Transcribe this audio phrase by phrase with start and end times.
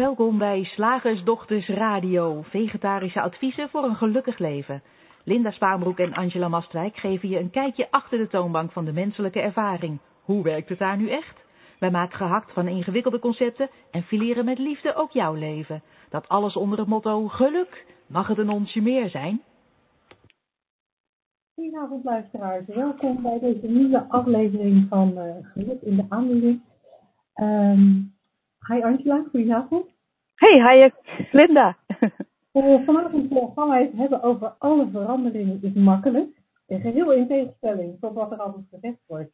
[0.00, 4.82] Welkom bij Slagersdochters Radio, vegetarische adviezen voor een gelukkig leven.
[5.24, 9.40] Linda Spaanbroek en Angela Mastwijk geven je een kijkje achter de toonbank van de menselijke
[9.40, 9.98] ervaring.
[10.22, 11.44] Hoe werkt het daar nu echt?
[11.78, 15.82] Wij maken gehakt van ingewikkelde concepten en fileren met liefde ook jouw leven.
[16.10, 17.86] Dat alles onder het motto geluk.
[18.06, 19.42] Mag het een onsje meer zijn?
[21.54, 26.62] Goedenavond luisteraars, welkom bij deze nieuwe aflevering van uh, Geluk in de aanbieding.
[27.34, 28.09] Um,
[28.70, 29.86] hi Angela, goedenavond.
[30.34, 30.90] Hey, hi
[31.32, 31.76] Linda.
[32.52, 36.28] Uh, vanavond uh, gaan wij het hebben over alle veranderingen is makkelijk.
[36.66, 39.30] En geheel in tegenstelling tot wat er altijd gezegd wordt,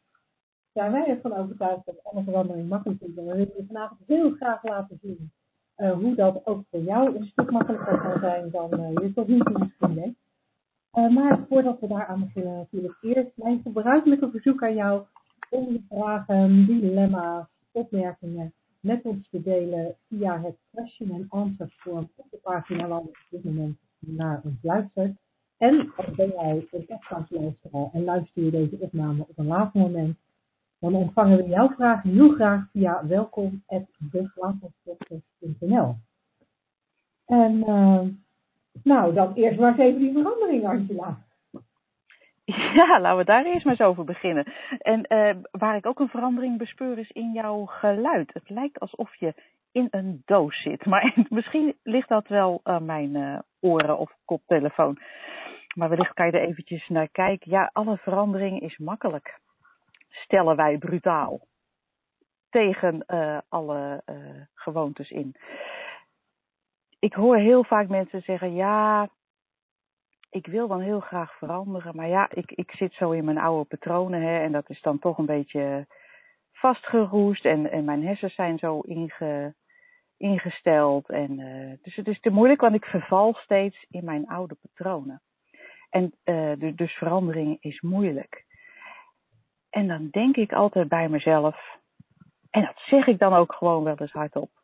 [0.73, 3.15] zijn wij ervan overtuigd dat alle veranderingen makkelijk is.
[3.15, 5.31] En we willen vanavond heel graag laten zien
[5.77, 8.69] uh, hoe dat ook voor jou een stuk makkelijker kan zijn dan
[9.01, 10.19] je tot nu toe misschien denkt.
[10.93, 15.01] Uh, maar voordat we daaraan beginnen, natuurlijk eerst mijn gebruikelijke verzoek aan jou
[15.49, 18.53] om je vragen, dilemma's, opmerkingen
[18.87, 23.07] met ons te delen via het question and answer form op de pagina waar je
[23.07, 25.15] op dit moment naar ons luistert.
[25.57, 30.17] En ben jij een podcastluisteraar en luister je deze opname op een later moment,
[30.79, 35.95] dan ontvangen we jouw vragen heel graag via welkom.deslaatstopsters.nl.
[37.25, 38.01] En uh,
[38.83, 41.25] nou, dan eerst maar eens even die verandering, Angela.
[42.79, 44.53] Ja, laten we daar eerst maar eens over beginnen.
[44.77, 48.33] En uh, waar ik ook een verandering bespeur is in jouw geluid.
[48.33, 49.33] Het lijkt alsof je
[49.71, 50.85] in een doos zit.
[50.85, 54.97] Maar misschien ligt dat wel aan mijn uh, oren of koptelefoon.
[55.75, 57.51] Maar wellicht kan je er eventjes naar kijken.
[57.51, 59.39] Ja, alle verandering is makkelijk.
[60.09, 61.39] Stellen wij brutaal.
[62.49, 64.03] Tegen uh, alle
[64.53, 65.35] gewoontes in
[66.99, 69.09] ik hoor heel vaak mensen zeggen: ja,
[70.37, 73.65] ik wil dan heel graag veranderen, maar ja, ik, ik zit zo in mijn oude
[73.65, 75.87] patronen hè, en dat is dan toch een beetje
[76.51, 79.55] vastgeroest en, en mijn hersens zijn zo inge,
[80.17, 81.09] ingesteld.
[81.09, 85.21] En, uh, dus het is te moeilijk, want ik verval steeds in mijn oude patronen.
[85.89, 86.13] En
[86.59, 88.45] dus, dus verandering is moeilijk.
[89.69, 91.77] En dan denk ik altijd bij mezelf,
[92.49, 94.56] en dat zeg ik dan ook gewoon wel eens hardop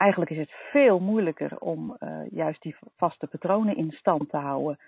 [0.00, 4.78] eigenlijk is het veel moeilijker om uh, juist die vaste patronen in stand te houden.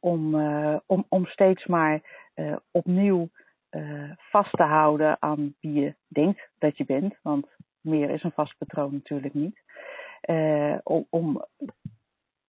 [0.00, 2.00] Om, uh, om, om steeds maar
[2.34, 3.28] uh, opnieuw
[4.16, 7.18] vast te houden aan wie je denkt dat je bent.
[7.22, 7.46] Want
[7.80, 9.60] meer is een vast patroon natuurlijk niet.
[10.82, 11.44] om, om,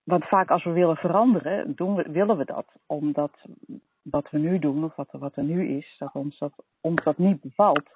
[0.03, 2.65] want vaak als we willen veranderen, doen we, willen we dat.
[2.85, 3.31] Omdat
[4.01, 7.17] wat we nu doen, of wat, wat er nu is, dat ons dat, ons dat
[7.17, 7.89] niet bevalt.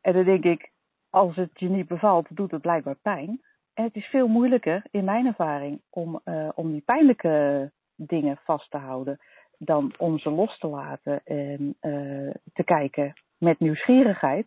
[0.00, 0.70] En dan denk ik,
[1.10, 3.40] als het je niet bevalt, doet het blijkbaar pijn.
[3.74, 8.70] En het is veel moeilijker, in mijn ervaring, om, uh, om die pijnlijke dingen vast
[8.70, 9.18] te houden
[9.58, 14.46] dan om ze los te laten en uh, te kijken met nieuwsgierigheid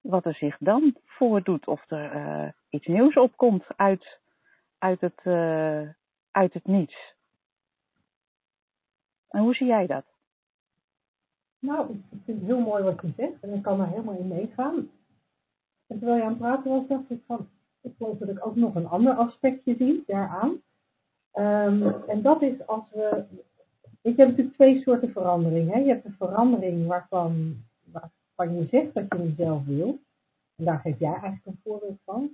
[0.00, 1.66] wat er zich dan voordoet.
[1.66, 4.20] Of er uh, iets nieuws opkomt uit,
[4.78, 5.20] uit, het,
[6.30, 7.14] uit het niets.
[9.28, 10.04] En hoe zie jij dat?
[11.58, 14.28] Nou, ik vind het heel mooi wat je zegt en ik kan er helemaal in
[14.28, 14.88] meegaan.
[15.88, 17.48] En terwijl je aan het praten was, dacht ik van,
[17.80, 20.60] ik geloof dat ik ook nog een ander aspectje zie daaraan.
[21.34, 23.24] Um, en dat is als we,
[24.02, 25.72] ik heb natuurlijk twee soorten verandering.
[25.72, 25.78] Hè.
[25.78, 27.56] Je hebt een verandering waarvan,
[27.92, 29.98] waarvan je zegt dat je jezelf wil.
[30.56, 32.30] En daar geef jij eigenlijk een voorbeeld van.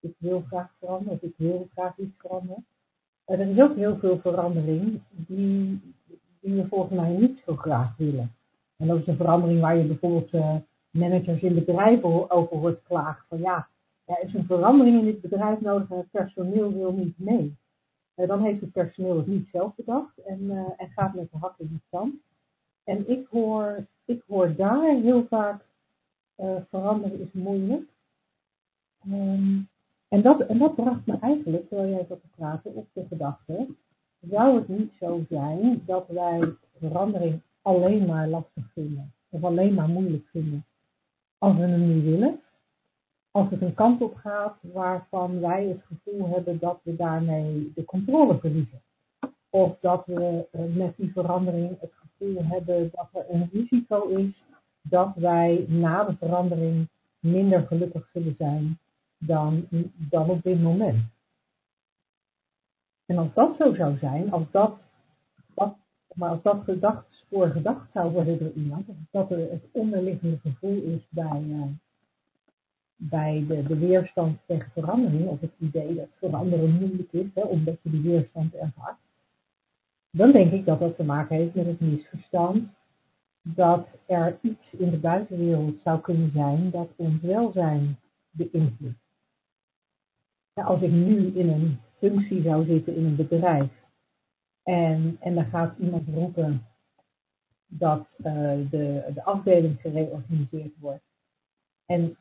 [0.00, 2.66] Ik wil graag veranderen, of ik wil graag iets veranderen.
[3.24, 5.80] En er is ook heel veel verandering die,
[6.40, 8.34] die we volgens mij niet zo graag willen.
[8.76, 10.56] En dat is een verandering waar je bijvoorbeeld uh,
[10.90, 13.68] managers in bedrijven over hoort klagen van ja,
[14.04, 17.56] er is een verandering in dit bedrijf nodig en het personeel wil niet mee.
[18.16, 21.38] Uh, dan heeft het personeel het niet zelf bedacht en, uh, en gaat met de
[21.38, 22.14] hak in de stand.
[22.84, 25.64] En ik hoor, ik hoor daar heel vaak
[26.40, 27.88] uh, veranderen is moeilijk.
[29.06, 29.68] Um,
[30.08, 33.66] en, dat, en dat bracht me eigenlijk, terwijl jij zat te praten, op de gedachte,
[34.20, 39.88] zou het niet zo zijn dat wij verandering alleen maar lastig vinden of alleen maar
[39.88, 40.64] moeilijk vinden
[41.38, 42.40] als we hem niet willen.
[43.30, 47.84] Als het een kant op gaat waarvan wij het gevoel hebben dat we daarmee de
[47.84, 48.82] controle verliezen.
[49.50, 54.42] Of dat we eh, met die verandering het gevoel hebben dat er een risico is
[54.82, 56.88] dat wij na de verandering
[57.20, 58.78] minder gelukkig zullen zijn
[59.18, 61.04] dan, dan op dit moment.
[63.06, 64.78] En als dat zo zou zijn, als dat
[66.18, 71.06] maar als dat gedachtspoor gedacht zou worden door iemand, dat er het onderliggende gevoel is
[71.08, 71.62] bij, uh,
[72.96, 78.00] bij de, weerstand tegen verandering, of het idee dat veranderen moeilijk is, omdat je die
[78.00, 78.98] weerstand ervaart,
[80.10, 82.68] dan denk ik dat dat te maken heeft met het misverstand
[83.42, 87.98] dat er iets in de buitenwereld zou kunnen zijn dat ons welzijn
[88.30, 88.96] beïnvloed.
[90.54, 93.70] als ik nu in een functie zou zitten in een bedrijf
[94.68, 96.66] en, en dan gaat iemand roepen
[97.66, 98.24] dat uh,
[98.70, 101.02] de, de afdeling gereorganiseerd wordt.
[101.86, 102.16] En,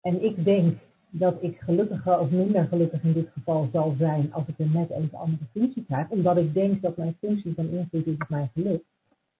[0.00, 0.78] en ik denk
[1.10, 4.90] dat ik gelukkiger of minder gelukkig in dit geval zal zijn als ik een net
[4.90, 8.50] even andere functie krijg, omdat ik denk dat mijn functie van invloed is op mijn
[8.52, 8.84] geluk,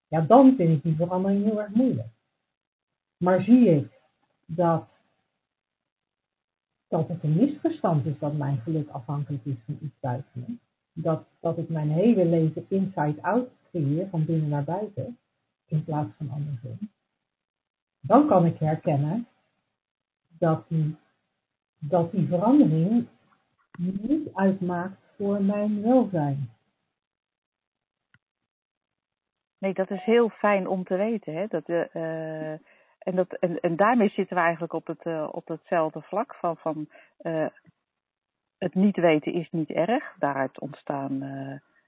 [0.08, 2.12] ja, dan vind ik die verandering heel erg moeilijk.
[3.16, 4.00] Maar zie ik
[4.46, 4.88] dat,
[6.88, 10.60] dat het een misverstand is dat mijn geluk afhankelijk is van iets buiten
[10.96, 15.18] dat, dat ik mijn hele leven inside-out creëer, van binnen naar buiten,
[15.66, 16.78] in plaats van andersom,
[18.00, 19.26] dan kan ik herkennen
[20.38, 20.96] dat die,
[21.78, 23.06] dat die verandering
[23.78, 26.50] niet uitmaakt voor mijn welzijn.
[29.58, 31.34] Nee, dat is heel fijn om te weten.
[31.34, 31.46] Hè?
[31.46, 32.50] Dat, uh,
[32.98, 36.56] en, dat, en, en daarmee zitten we eigenlijk op, het, uh, op hetzelfde vlak van,
[36.56, 36.88] van
[38.66, 40.14] het niet weten is niet erg.
[40.18, 41.24] Daaruit ontstaan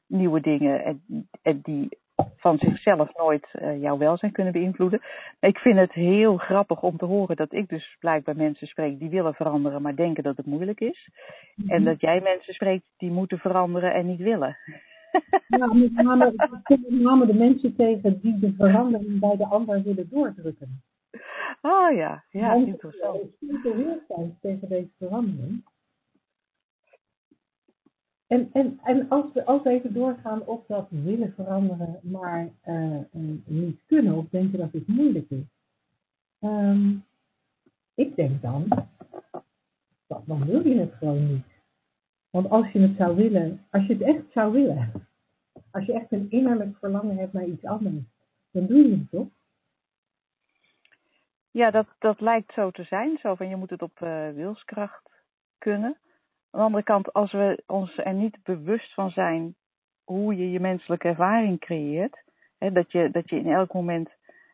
[0.06, 1.02] nieuwe dingen en,
[1.42, 1.88] en die
[2.36, 5.00] van zichzelf nooit uh, jouw welzijn kunnen beïnvloeden.
[5.40, 9.08] Ik vind het heel grappig om te horen dat ik dus blijkbaar mensen spreek die
[9.08, 11.10] willen veranderen, maar denken dat het moeilijk is.
[11.54, 11.74] Mm-hmm.
[11.74, 14.56] En dat jij mensen spreekt die moeten veranderen en niet willen.
[15.48, 16.32] Ja, met name,
[16.64, 20.82] met name de mensen tegen die de verandering bij de ander willen doordrukken.
[21.60, 23.22] Oh ja, ja, interessant.
[23.40, 25.64] Ik heel tegen deze verandering.
[28.28, 32.98] En, en, en als, we, als we even doorgaan op dat willen veranderen, maar uh,
[33.44, 35.44] niet kunnen, of denken dat dit moeilijk is.
[36.40, 37.04] Um,
[37.94, 38.68] ik denk dan,
[40.06, 41.46] dat, dan wil je het gewoon niet.
[42.30, 44.92] Want als je het zou willen, als je het echt zou willen,
[45.70, 48.04] als je echt een innerlijk verlangen hebt naar iets anders,
[48.50, 49.28] dan doe je het toch?
[51.50, 53.18] Ja, dat, dat lijkt zo te zijn.
[53.18, 55.10] Zo van je moet het op uh, wilskracht
[55.58, 55.96] kunnen.
[56.50, 59.54] Aan de andere kant, als we ons er niet bewust van zijn
[60.04, 62.22] hoe je je menselijke ervaring creëert,
[62.58, 64.10] hè, dat, je, dat je in elk moment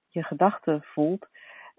[0.09, 1.27] je gedachten voelt,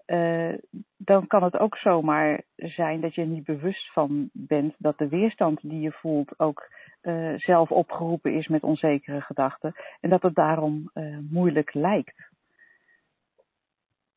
[0.06, 0.54] uh,
[0.96, 5.08] dan kan het ook zomaar zijn dat je er niet bewust van bent dat de
[5.08, 6.70] weerstand die je voelt ook
[7.02, 12.34] uh, zelf opgeroepen is met onzekere gedachten en dat het daarom uh, moeilijk lijkt.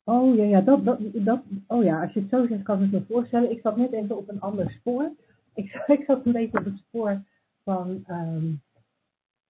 [0.03, 2.91] Oh ja, ja dat, dat, dat, oh ja, als je het zo zegt kan ik
[2.91, 3.51] me voorstellen.
[3.51, 5.11] Ik zat net even op een ander spoor
[5.59, 7.21] ik, ik zat een beetje op het spoor
[7.63, 8.61] van um,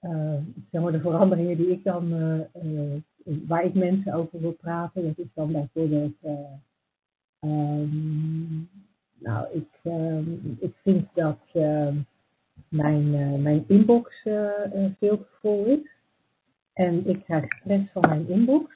[0.02, 0.40] uh,
[0.72, 3.02] zeg maar de veranderingen die ik dan, uh, uh,
[3.48, 5.04] waar ik mensen over wil praten.
[5.04, 6.16] Dat is dan bijvoorbeeld,
[7.40, 8.70] um,
[9.18, 11.40] nou, ik, um, ik vind dat
[12.68, 14.22] mijn, mijn inbox
[15.00, 15.92] veel te vol is.
[16.74, 18.76] En ik krijg stress van mijn inbox.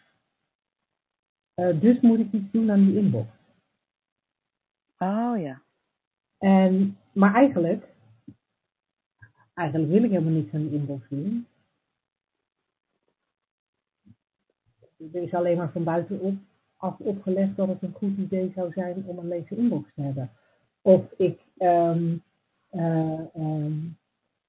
[1.55, 3.27] dus moet ik iets doen aan die inbox.
[4.97, 5.61] Oh ja.
[6.37, 7.87] En maar eigenlijk,
[9.53, 11.47] eigenlijk wil ik helemaal die inbox doen.
[15.13, 16.35] Er is alleen maar van buitenop
[16.77, 20.31] af opgelegd dat het een goed idee zou zijn om een lege inbox te hebben.
[20.81, 22.23] Of ik, um,
[22.71, 23.97] uh, um,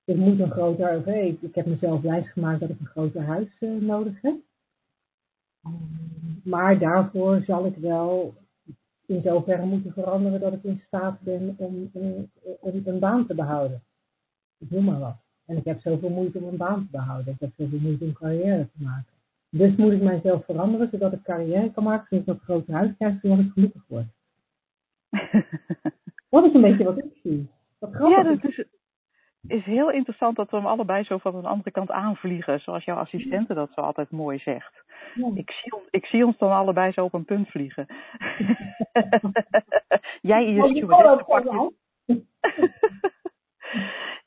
[0.05, 1.35] ik moet een groter, huis.
[1.40, 4.37] ik, heb mezelf wijs gemaakt dat ik een groter huis uh, nodig heb.
[6.44, 8.35] Maar daarvoor zal ik wel
[9.14, 12.30] in zoverre moeten veranderen dat ik in staat ben om, om,
[12.85, 13.83] een baan te behouden.
[14.59, 15.16] Ik noem maar wat.
[15.47, 17.33] En ik heb zoveel moeite om een baan te behouden.
[17.33, 19.12] Ik heb zoveel moeite om carrière te maken.
[19.49, 22.90] Dus moet ik mijzelf veranderen zodat ik carrière kan maken, zodat ik een groot huis
[22.99, 24.06] krijg, zodat ik gelukkig word.
[26.30, 27.49] dat is een beetje wat ik zie.
[27.78, 28.16] Wat grappig.
[28.16, 28.64] Ja, dat is,
[29.46, 32.96] is heel interessant dat we hem allebei zo van een andere kant aanvliegen, zoals jouw
[32.96, 34.82] assistente dat zo altijd mooi zegt.
[35.34, 37.86] Ik, zie, ik zie ons dan allebei zo op een punt vliegen.
[40.20, 40.62] Jij in je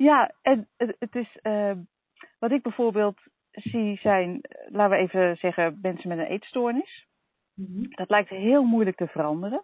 [0.10, 1.72] ja, en het, is uh,
[2.40, 3.20] wat ik bijvoorbeeld
[3.52, 7.08] zie zijn, laten we even zeggen, mensen met een eetstoornis.
[7.54, 7.88] Mm-hmm.
[7.90, 9.64] Dat lijkt heel moeilijk te veranderen.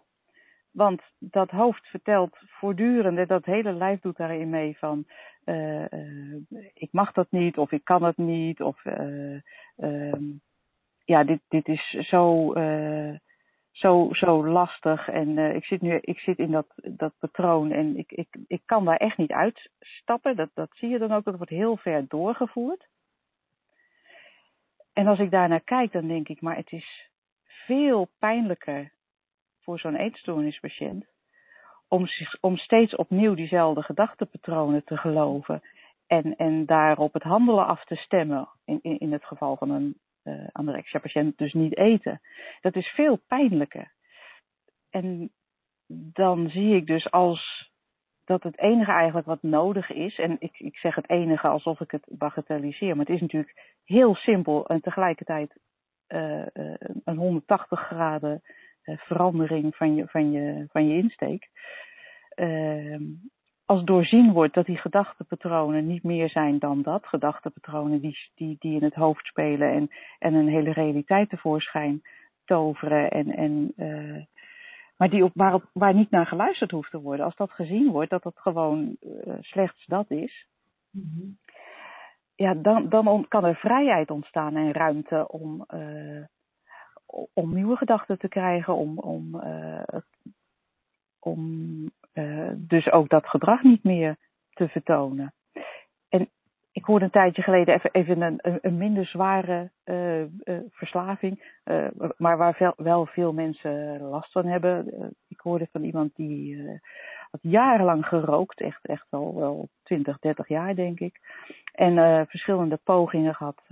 [0.74, 5.04] Want dat hoofd vertelt voortdurend, en dat hele lijf doet daarin mee van
[5.44, 9.40] uh, uh, ik mag dat niet of ik kan het niet of uh,
[11.04, 12.52] ja, dit, dit is zo,
[13.70, 18.12] zo, zo lastig en ik zit nu ik zit in dat, dat patroon en ik,
[18.12, 20.36] ik, ik kan daar echt niet uitstappen.
[20.36, 22.86] Dat, dat zie je dan ook, dat wordt heel ver doorgevoerd.
[24.92, 27.10] En als ik daar naar kijk, dan denk ik, maar het is
[27.44, 28.92] veel pijnlijker
[29.64, 31.06] voor zo'n eetstoornispatiënt
[31.88, 35.62] om, zich, om steeds opnieuw diezelfde gedachtenpatronen te geloven
[36.06, 39.98] en, en daarop het handelen af te stemmen, in, in, in het geval van een
[40.24, 42.20] uh, anorexia-patiënt, dus niet eten.
[42.60, 43.92] Dat is veel pijnlijker.
[44.90, 45.30] En
[46.12, 47.72] dan zie ik dus als
[48.24, 51.90] dat het enige eigenlijk wat nodig is, en ik, ik zeg het enige alsof ik
[51.90, 55.58] het bagatelliseer, maar het is natuurlijk heel simpel en tegelijkertijd
[56.08, 58.42] uh, uh, een 180 graden
[58.84, 61.48] verandering van je, van je, van je insteek.
[62.28, 63.02] Ehm,
[63.64, 68.76] als doorzien wordt dat die gedachtepatronen niet meer zijn dan dat, gedachtepatronen die, die, die
[68.76, 69.88] in het hoofd spelen en,
[70.18, 72.02] en een hele realiteit tevoorschijn
[72.44, 73.74] toveren en, en
[74.96, 77.24] maar die op, waar, waar niet naar geluisterd hoeft te worden.
[77.24, 80.46] Als dat gezien wordt, dat het gewoon uh, slechts dat is.
[80.90, 81.38] Mm-hmm.
[82.34, 86.24] Ja, dan, dan kan er vrijheid ontstaan en ruimte om, uh,
[87.32, 90.00] om nieuwe gedachten te krijgen, om, om, uh,
[91.18, 91.42] om
[92.56, 94.16] dus ook dat gedrag niet meer
[94.50, 95.32] te vertonen.
[96.08, 96.28] En
[96.72, 100.24] ik hoorde een tijdje geleden even, even een, een minder zware uh,
[100.70, 101.60] verslaving,
[102.16, 104.86] maar waar wel veel mensen last van hebben.
[105.28, 106.64] ik hoorde van iemand die
[107.30, 111.20] had jarenlang gerookt, echt, echt al wel 20, 30 jaar denk ik.
[111.72, 113.62] En verschillende pogingen gehad,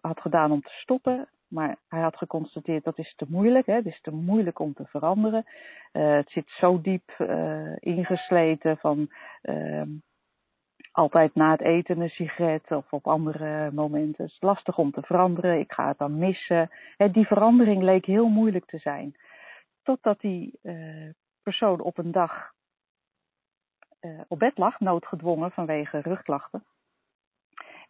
[0.00, 1.28] had gedaan om te stoppen.
[1.48, 3.66] Maar hij had geconstateerd dat is te moeilijk.
[3.66, 3.74] Hè?
[3.74, 5.44] Het is te moeilijk om te veranderen.
[5.92, 7.10] het zit zo diep
[7.78, 9.08] ingesleten van
[9.42, 9.88] ehm,
[10.92, 14.24] altijd na het eten een sigaret of op andere momenten.
[14.24, 16.70] Het is lastig om te veranderen, ik ga het dan missen.
[17.12, 19.16] die verandering leek heel moeilijk te zijn.
[19.82, 21.10] Totdat die uh,
[21.42, 22.52] persoon op een dag
[24.28, 26.64] op bed lag, noodgedwongen vanwege rugklachten.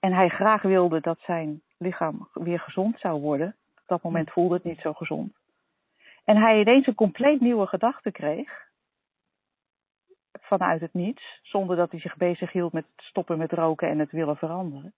[0.00, 3.56] En hij graag wilde dat zijn lichaam weer gezond zou worden.
[3.80, 5.32] Op dat moment voelde het niet zo gezond.
[6.24, 8.66] En hij ineens een compleet nieuwe gedachte kreeg
[10.48, 14.10] vanuit het niets, zonder dat hij zich bezig hield met stoppen met roken en het
[14.10, 14.94] willen veranderen,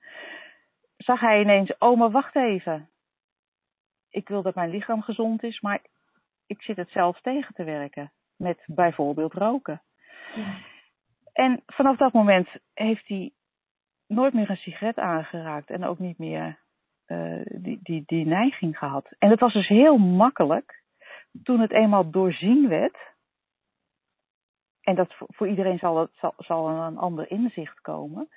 [0.97, 2.89] zag hij ineens, oh maar wacht even.
[4.11, 5.81] Ik wil dat mijn lichaam gezond is, maar
[6.47, 9.83] ik zit het zelf tegen te werken met bijvoorbeeld roken.
[10.35, 10.59] Ja.
[11.33, 13.33] En vanaf dat moment heeft hij
[14.07, 16.59] nooit meer een sigaret aangeraakt en ook niet meer
[17.11, 19.09] uh, die, die, die neiging gehad.
[19.19, 20.83] En het was dus heel makkelijk
[21.43, 22.99] toen het eenmaal doorzien werd
[24.81, 28.29] en dat voor iedereen zal, het, zal, zal een ander inzicht komen.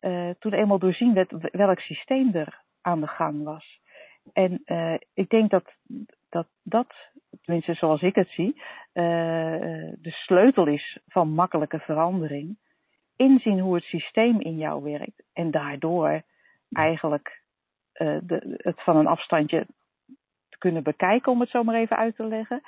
[0.00, 3.80] Uh, toen eenmaal doorzien werd welk systeem er aan de gang was.
[4.32, 5.74] En uh, ik denk dat,
[6.28, 6.94] dat dat,
[7.42, 8.62] tenminste zoals ik het zie,
[8.92, 12.58] de sleutel is van makkelijke verandering.
[13.16, 16.22] Inzien hoe het systeem in jou werkt en daardoor
[16.72, 17.39] eigenlijk
[18.22, 19.66] de, het van een afstandje
[20.48, 22.60] te kunnen bekijken, om het zo maar even uit te leggen.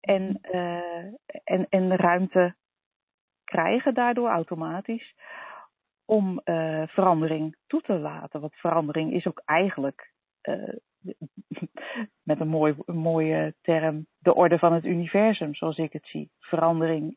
[0.00, 0.40] En,
[1.44, 2.54] en, en ruimte
[3.44, 5.14] krijgen daardoor automatisch
[6.04, 8.40] om uh, verandering toe te laten.
[8.40, 10.12] Want verandering is ook eigenlijk,
[12.28, 16.30] met een, mooi, een mooie term, de orde van het universum, zoals ik het zie.
[16.38, 17.16] Verandering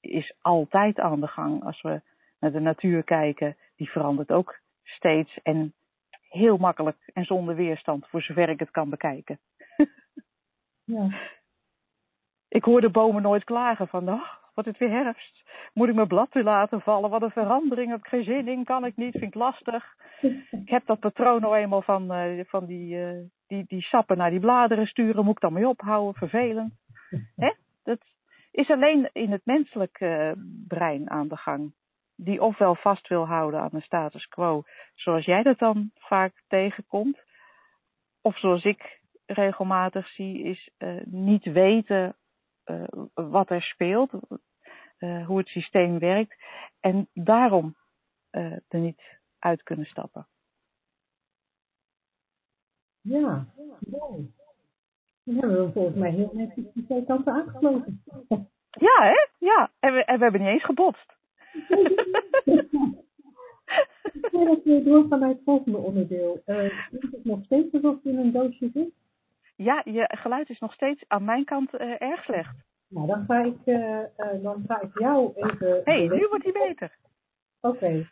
[0.00, 1.64] is altijd aan de gang.
[1.64, 2.00] Als we
[2.38, 5.74] naar de natuur kijken, die verandert ook steeds en
[6.30, 9.38] heel makkelijk en zonder weerstand, voor zover ik het kan bekijken.
[10.84, 11.08] ja.
[12.48, 14.22] Ik hoor de bomen nooit klagen van, oh,
[14.54, 15.42] wordt het weer herfst.
[15.72, 17.10] Moet ik mijn blad weer laten vallen?
[17.10, 19.96] Wat een verandering, heb ik geen zin in, kan ik niet, vind ik lastig.
[20.64, 24.30] Ik heb dat patroon nou eenmaal van, uh, van die, uh, die, die sappen naar
[24.30, 26.72] die bladeren sturen, moet ik dan mee ophouden, vervelend.
[27.44, 27.52] Hè?
[27.82, 27.98] Dat
[28.50, 31.72] is alleen in het menselijke uh, brein aan de gang.
[32.22, 34.62] Die ofwel vast wil houden aan de status quo,
[34.94, 37.18] zoals jij dat dan vaak tegenkomt.
[38.20, 40.70] Of zoals ik regelmatig zie, is
[41.04, 42.16] niet weten
[42.64, 42.82] uh,
[43.14, 44.12] wat er speelt,
[44.98, 46.42] uh, hoe het systeem werkt
[46.80, 47.76] en daarom
[48.30, 50.26] er niet uit kunnen stappen.
[53.00, 53.46] Ja,
[53.78, 54.34] mooi.
[55.24, 58.02] Dan hebben we volgens mij heel netjes die twee kanten aangesloten.
[58.70, 59.28] Ja, hè?
[59.38, 61.18] Ja, en we, en we hebben niet eens gebotst.
[64.22, 66.42] Voordat we door vanuit het volgende onderdeel.
[66.46, 68.90] Uh, is het nog steeds alsof je in een doosje zit?
[69.56, 72.56] Ja, je geluid is nog steeds aan mijn kant uh, erg slecht.
[72.88, 75.80] Nou, dan ga ik, uh, uh, dan ga ik jou even...
[75.84, 76.96] Hé, hey, nu wordt hij beter.
[77.60, 77.76] Oké.
[77.76, 78.08] Okay.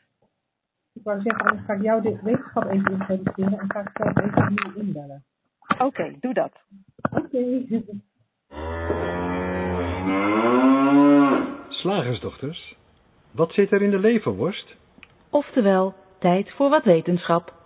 [0.92, 4.16] Ik wou zeggen, dan ga ik jou dit wetenschap even introduceren en ga ik zelf
[4.16, 5.24] even opnieuw inbellen.
[5.68, 6.52] Oké, okay, doe dat.
[7.10, 7.26] Oké.
[7.26, 7.82] Okay.
[11.68, 12.76] Slagersdochters,
[13.30, 14.76] wat zit er in de leverworst?
[15.30, 17.56] Oftewel, tijd voor wat wetenschap.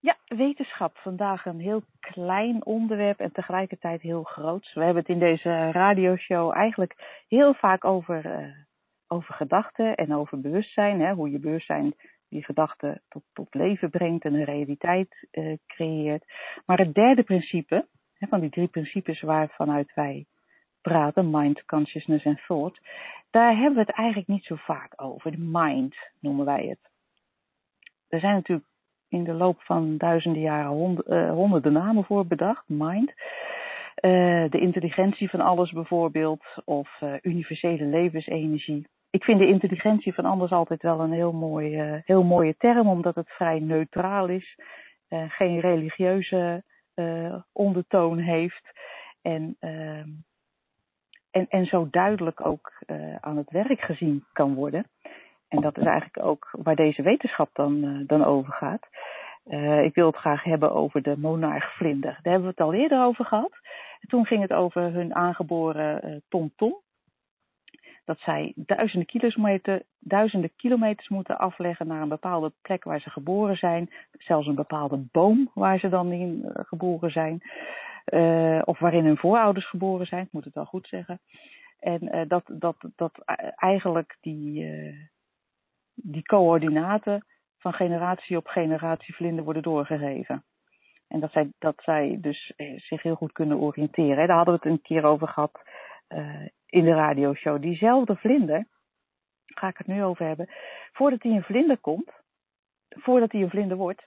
[0.00, 0.96] Ja, wetenschap.
[0.96, 4.72] Vandaag een heel klein onderwerp en tegelijkertijd heel groot.
[4.74, 8.54] We hebben het in deze radioshow eigenlijk heel vaak over, uh,
[9.08, 11.00] over gedachten en over bewustzijn.
[11.00, 11.12] Hè?
[11.12, 11.94] Hoe je bewustzijn
[12.28, 16.24] die gedachten tot, tot leven brengt en een realiteit uh, creëert.
[16.66, 20.26] Maar het derde principe, hè, van die drie principes waarvanuit wij
[20.82, 22.80] praten, mind, consciousness en thought,
[23.30, 25.30] daar hebben we het eigenlijk niet zo vaak over.
[25.30, 26.90] De mind noemen wij het.
[28.08, 28.68] Er zijn natuurlijk
[29.08, 33.10] in de loop van duizenden jaren eh, honderden namen voor bedacht, mind.
[34.04, 38.88] Uh, de intelligentie van alles bijvoorbeeld, of uh, universele levensenergie.
[39.10, 43.14] Ik vind de intelligentie van alles altijd wel een heel, mooi, heel mooie term, omdat
[43.14, 44.58] het vrij neutraal is,
[45.08, 46.62] geen religieuze
[47.52, 48.70] ondertoon heeft
[49.22, 50.08] en, ehm,
[51.30, 52.72] en, en zo duidelijk ook
[53.20, 54.86] aan het werk gezien kan worden.
[55.50, 58.88] En dat is eigenlijk ook waar deze wetenschap dan, uh, dan over gaat.
[59.46, 62.18] Uh, ik wil het graag hebben over de monarchvlinder.
[62.22, 63.52] Daar hebben we het al eerder over gehad.
[64.08, 66.80] Toen ging het over hun aangeboren tomtom.
[68.04, 73.90] Dat zij duizenden duizenden kilometers moeten afleggen naar een bepaalde plek waar ze geboren zijn.
[74.12, 77.42] Zelfs een bepaalde boom waar ze dan in geboren zijn.
[78.64, 81.20] Of waarin hun voorouders geboren zijn, ik moet het wel goed zeggen.
[81.78, 83.12] En dat, dat, dat
[83.56, 84.66] eigenlijk die,
[85.94, 87.26] die coördinaten
[87.58, 90.44] van generatie op generatie vlinder worden doorgegeven.
[91.08, 94.26] En dat zij, dat zij dus eh, zich heel goed kunnen oriënteren.
[94.26, 95.60] Daar hadden we het een keer over gehad
[96.66, 97.62] in de radioshow.
[97.62, 98.66] Diezelfde vlinder,
[99.46, 100.48] ga ik het nu over hebben.
[100.92, 102.12] Voordat hij een vlinder komt,
[102.88, 104.06] voordat hij een vlinder wordt,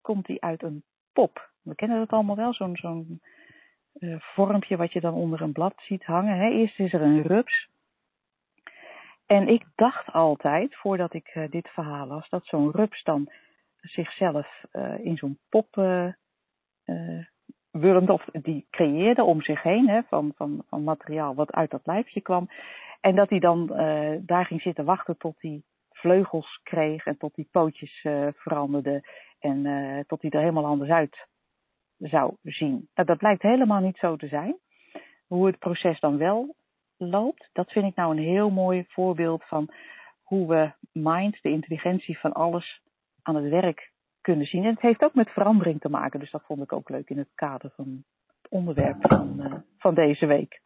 [0.00, 1.52] komt hij uit een pop.
[1.64, 3.20] We kennen dat allemaal wel, zo'n
[3.94, 6.38] uh, vormpje wat je dan onder een blad ziet hangen.
[6.38, 6.48] Hè.
[6.50, 7.68] Eerst is er een rups,
[9.26, 13.30] en ik dacht altijd, voordat ik uh, dit verhaal las, dat zo'n rups dan
[13.80, 15.74] zichzelf uh, in zo'n pop
[17.70, 22.20] wurmde, of die creëerde om zich heen, van, van, van materiaal wat uit dat lijfje
[22.20, 22.48] kwam.
[23.00, 23.66] En dat hij dan
[24.26, 29.64] daar ging zitten wachten tot hij vleugels kreeg en tot die pootjes veranderde en
[30.06, 31.26] tot hij er helemaal anders uit
[31.98, 32.88] zou zien.
[32.94, 34.56] Nou, dat blijkt helemaal niet zo te zijn.
[35.26, 36.54] Hoe het proces dan wel
[36.96, 39.68] loopt, dat vind ik nou een heel mooi voorbeeld van
[40.22, 42.82] hoe we mind, de intelligentie van alles,
[43.22, 44.64] aan het werk kunnen zien.
[44.64, 47.18] En het heeft ook met verandering te maken, dus dat vond ik ook leuk in
[47.18, 50.60] het kader van het onderwerp van, uh, van deze week.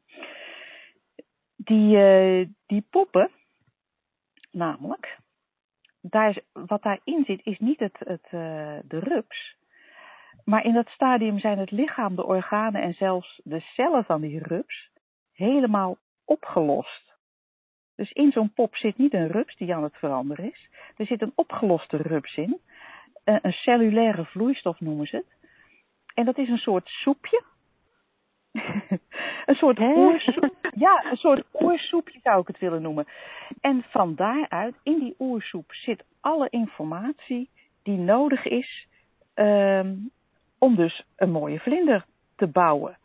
[1.57, 3.31] Die, uh, die poppen,
[4.51, 5.19] namelijk,
[6.01, 9.57] daar is, wat daarin zit, is niet het, het, uh, de rups.
[10.49, 14.43] Maar in dat stadium zijn het lichaam, de organen en zelfs de cellen van die
[14.43, 14.91] rups
[15.33, 17.15] helemaal opgelost.
[17.97, 20.69] Dus in zo'n pop zit niet een rups die aan het veranderen is.
[20.97, 22.61] Er zit een opgeloste rups in.
[23.25, 25.51] Eh, een cellulaire vloeistof noemen ze het.
[26.15, 27.43] En dat is een soort soepje.
[29.47, 30.71] een soort oersoep.
[30.75, 33.07] Ja, een soort oersoepje zou ik het willen noemen.
[33.61, 37.51] En van daaruit, in die oersoep, zit alle informatie
[37.83, 38.87] die nodig is
[39.35, 40.11] um,
[40.59, 42.05] om dus een mooie vlinder
[42.37, 42.99] te bouwen.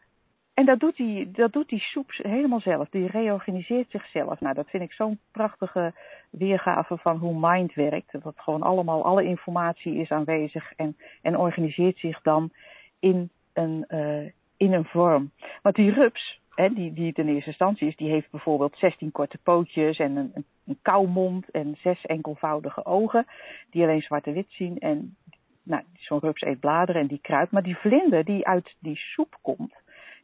[0.53, 2.89] En dat doet, die, dat doet die soep helemaal zelf.
[2.89, 4.39] Die reorganiseert zichzelf.
[4.39, 5.93] Nou, dat vind ik zo'n prachtige
[6.29, 8.23] weergave van hoe mind werkt.
[8.23, 12.51] Dat gewoon allemaal, alle informatie is aanwezig en, en organiseert zich dan
[12.99, 15.31] in een, uh, in een vorm.
[15.61, 19.11] Want die rups, hè, die, die het in eerste instantie is, die heeft bijvoorbeeld 16
[19.11, 23.25] korte pootjes en een, een, een en zes enkelvoudige ogen.
[23.69, 24.79] Die alleen zwart-wit zien.
[24.79, 25.15] En
[25.63, 27.51] nou, zo'n rups eet bladeren en die kruidt.
[27.51, 29.73] Maar die vlinder die uit die soep komt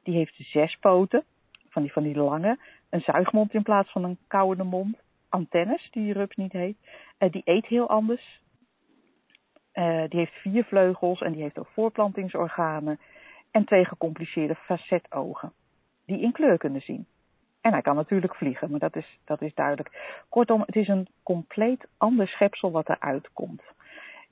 [0.03, 1.23] die heeft zes poten,
[1.69, 2.57] van die, van die lange,
[2.89, 4.97] een zuigmond in plaats van een kauwende mond,
[5.29, 6.77] antennes, die rups niet heet.
[7.19, 8.41] Uh, die eet heel anders.
[9.73, 12.99] Uh, die heeft vier vleugels en die heeft ook voorplantingsorganen
[13.51, 15.53] en twee gecompliceerde facetogen,
[16.05, 17.05] die in kleur kunnen zien.
[17.61, 20.23] En hij kan natuurlijk vliegen, maar dat is, dat is duidelijk.
[20.29, 23.61] Kortom, het is een compleet ander schepsel wat eruit komt.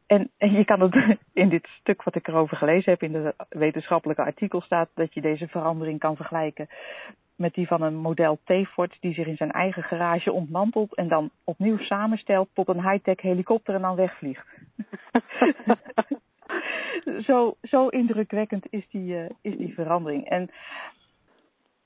[0.07, 3.35] En, en je kan het in dit stuk wat ik erover gelezen heb, in de
[3.49, 6.67] wetenschappelijke artikel staat dat je deze verandering kan vergelijken
[7.35, 11.29] met die van een model T-Ford die zich in zijn eigen garage ontmantelt en dan
[11.43, 14.45] opnieuw samenstelt tot een high-tech helikopter en dan wegvliegt.
[17.27, 20.29] zo, zo indrukwekkend is die, uh, is die verandering.
[20.29, 20.49] En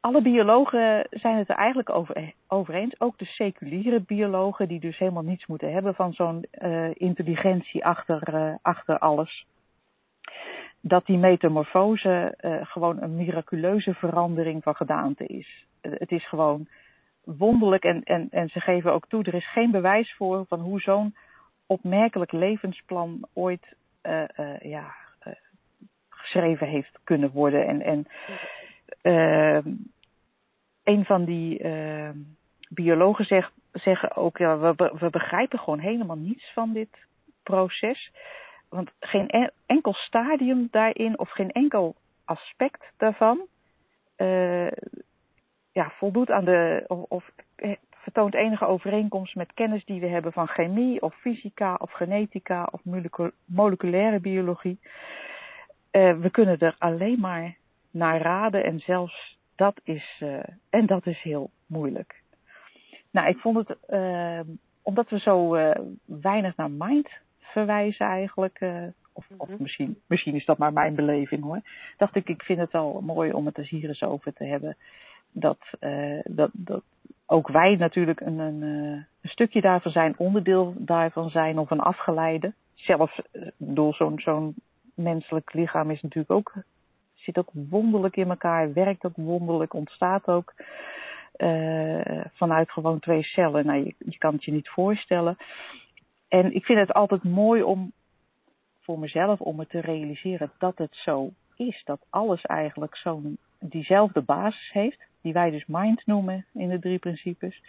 [0.02, 1.90] alle biologen zijn het er eigenlijk
[2.48, 3.00] over, eens.
[3.00, 8.34] Ook de seculiere biologen, die dus helemaal niets moeten hebben van zo'n uh, intelligentie achter,
[8.34, 9.46] uh, achter alles.
[10.80, 15.66] Dat die metamorfose uh, gewoon een miraculeuze verandering van gedaante is.
[15.82, 16.68] het is gewoon
[17.24, 20.80] wonderlijk en, en, en ze geven ook toe, er is geen bewijs voor van hoe
[20.80, 21.16] zo'n
[21.66, 23.76] opmerkelijk levensplan ooit
[24.62, 24.96] ja,
[26.10, 27.68] geschreven heeft kunnen worden.
[27.68, 28.08] En, en
[30.84, 32.10] een van die uh,
[32.70, 36.98] biologen zegt, zeggen ook, ja, we, we begrijpen gewoon helemaal niets van dit
[37.44, 38.12] proces.
[38.70, 43.48] Want geen enkel stadium daarin of geen enkel aspect daarvan
[44.18, 44.72] uh,
[45.72, 47.32] ja, voldoet aan de, of, of
[47.90, 52.82] vertoont enige overeenkomst met kennis die we hebben van chemie of fysica of genetica of
[53.46, 54.80] moleculaire biologie.
[55.92, 57.56] Uh, we kunnen er alleen maar
[57.92, 62.22] naar raden en zelfs dat is, uh, en dat is heel moeilijk.
[63.12, 64.40] Nou, ik vond het, uh,
[64.82, 65.50] omdat we zo
[66.06, 68.60] weinig naar mind verwijzen eigenlijk,
[69.14, 69.62] of, of mhm.
[69.62, 71.62] misschien, misschien is dat maar mijn beleving hoor,
[71.98, 74.78] dacht ik, ik vind het wel mooi om het er hier eens over te hebben.
[75.32, 75.60] Dat,
[76.24, 76.84] dat, dat
[77.26, 82.54] ook wij natuurlijk een, een, een, stukje daarvan zijn, onderdeel daarvan zijn of een afgeleide.
[82.74, 83.22] Zelfs
[83.58, 84.56] door zo'n zo'n
[84.96, 86.54] menselijk lichaam is natuurlijk ook,
[87.22, 90.54] zit ook wonderlijk in elkaar, werkt ook wonderlijk, ontstaat ook
[91.38, 93.66] uh, vanuit gewoon twee cellen.
[93.66, 95.38] Nou, je, je kan het je niet voorstellen.
[96.28, 97.92] En ik vind het altijd mooi om
[98.80, 101.82] voor mezelf om het te realiseren dat het zo is.
[101.84, 107.00] Dat alles eigenlijk zo'n diezelfde basis heeft, die wij dus mind noemen in de drie
[107.00, 107.62] principes.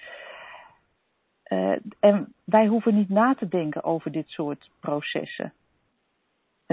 [1.52, 5.52] Uh, en wij hoeven niet na te denken over dit soort processen.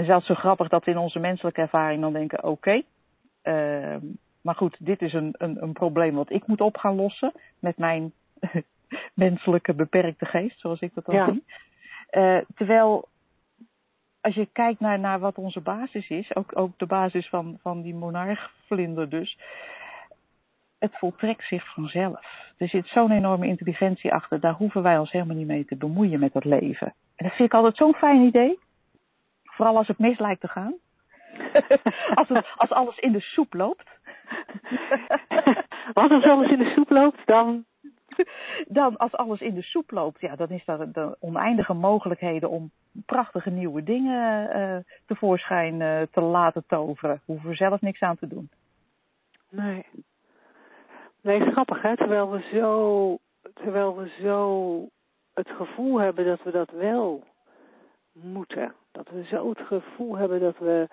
[0.00, 2.84] En zelfs zo grappig dat we in onze menselijke ervaring dan denken: oké, okay,
[3.42, 4.02] uh,
[4.40, 7.78] maar goed, dit is een, een, een probleem wat ik moet op gaan lossen met
[7.78, 8.12] mijn
[9.14, 11.26] menselijke beperkte geest, zoals ik dat dan ja.
[11.26, 11.44] zie.
[12.10, 13.08] Uh, terwijl
[14.20, 17.82] als je kijkt naar, naar wat onze basis is, ook, ook de basis van, van
[17.82, 19.38] die monarchvlinder dus,
[20.78, 22.52] het voltrekt zich vanzelf.
[22.56, 26.20] Er zit zo'n enorme intelligentie achter, daar hoeven wij ons helemaal niet mee te bemoeien
[26.20, 26.94] met het leven.
[27.16, 28.58] En dat vind ik altijd zo'n fijn idee.
[29.60, 30.74] Vooral als het mis lijkt te gaan.
[32.20, 33.88] als, het, als alles in de soep loopt.
[35.92, 37.64] als alles in de soep loopt, dan
[38.68, 42.70] dan als alles in de soep loopt, ja, dan is er de oneindige mogelijkheden om
[43.06, 47.20] prachtige nieuwe dingen uh, tevoorschijn uh, te laten toveren.
[47.24, 48.50] Hoeven we zelf niks aan te doen.
[49.48, 49.86] Nee.
[51.20, 53.16] Nee, is grappig hè, terwijl we zo,
[53.54, 54.86] terwijl we zo
[55.34, 57.24] het gevoel hebben dat we dat wel
[58.12, 58.74] moeten.
[58.92, 60.88] Dat we zo het gevoel hebben dat we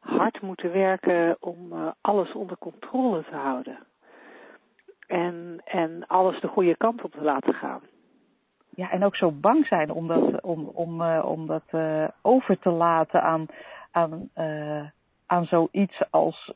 [0.00, 3.78] hard moeten werken om uh, alles onder controle te houden
[5.10, 7.80] en, en alles de goede kant op te laten gaan.
[8.68, 12.58] Ja, en ook zo bang zijn om dat, om, om, uh, om dat uh, over
[12.58, 13.46] te laten aan,
[13.90, 14.84] aan, uh,
[15.26, 16.52] aan zoiets als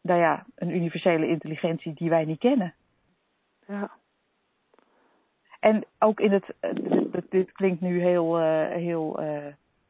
[0.00, 2.74] nou ja, een universele intelligentie die wij niet kennen.
[3.66, 3.90] Ja.
[5.60, 6.54] En ook in het,
[7.12, 9.20] dit, dit klinkt nu heel, heel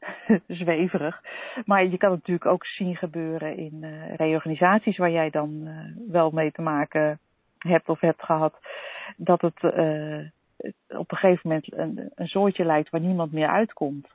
[0.47, 1.23] zweverig,
[1.65, 3.85] maar je kan het natuurlijk ook zien gebeuren in
[4.17, 5.69] reorganisaties waar jij dan
[6.09, 7.19] wel mee te maken
[7.59, 8.59] hebt of hebt gehad,
[9.17, 10.27] dat het uh,
[10.89, 14.09] op een gegeven moment een, een soortje lijkt waar niemand meer uitkomt.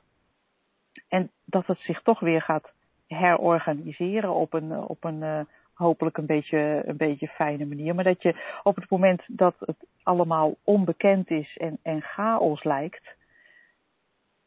[1.08, 2.72] En dat het zich toch weer gaat
[3.06, 5.46] herorganiseren op een, op een
[5.76, 7.94] hopelijk een beetje, een beetje fijne manier.
[7.94, 13.15] Maar dat je op het moment dat het allemaal onbekend is en, en chaos lijkt,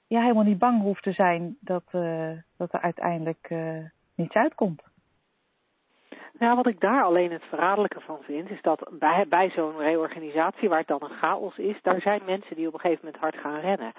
[0.10, 3.50] ja, helemaal niet bang hoeft te zijn dat, uh, dat er uiteindelijk
[4.16, 4.82] niets uitkomt.
[6.40, 10.70] Nou, wat ik daar alleen het verraderlijke van vind, is dat bij, bij zo'n reorganisatie,
[10.70, 13.36] waar het dan een chaos is, daar zijn mensen die op een gegeven moment hard
[13.38, 13.94] gaan rennen.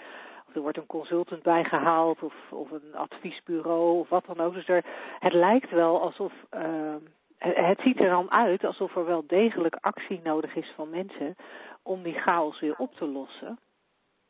[0.49, 4.55] Of er wordt een consultant bijgehaald, of, of een adviesbureau, of wat dan ook.
[4.55, 4.85] Dus er,
[5.19, 6.95] het lijkt wel alsof, uh,
[7.39, 11.37] het ziet er dan uit alsof er wel degelijk actie nodig is van mensen
[11.83, 13.59] om die chaos weer op te lossen.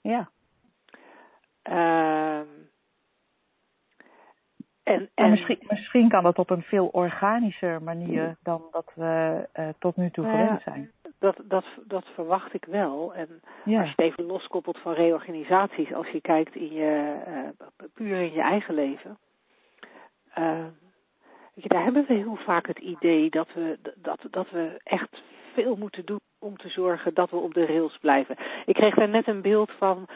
[0.01, 0.31] Ja.
[1.65, 2.41] Uh,
[4.83, 9.69] en, en misschien, misschien kan dat op een veel organischer manier dan dat we uh,
[9.79, 10.91] tot nu toe gewend zijn.
[11.19, 13.15] Dat, dat, dat verwacht ik wel.
[13.15, 13.29] En
[13.65, 18.33] als je het even loskoppelt van reorganisaties, als je kijkt in je, uh, puur in
[18.33, 19.19] je eigen leven.
[20.39, 20.65] Uh,
[21.55, 25.23] je, daar hebben we heel vaak het idee dat we, dat, dat we echt
[25.55, 28.37] veel moeten doen om te zorgen dat we op de rails blijven.
[28.67, 30.09] Ik kreeg daar net een beeld van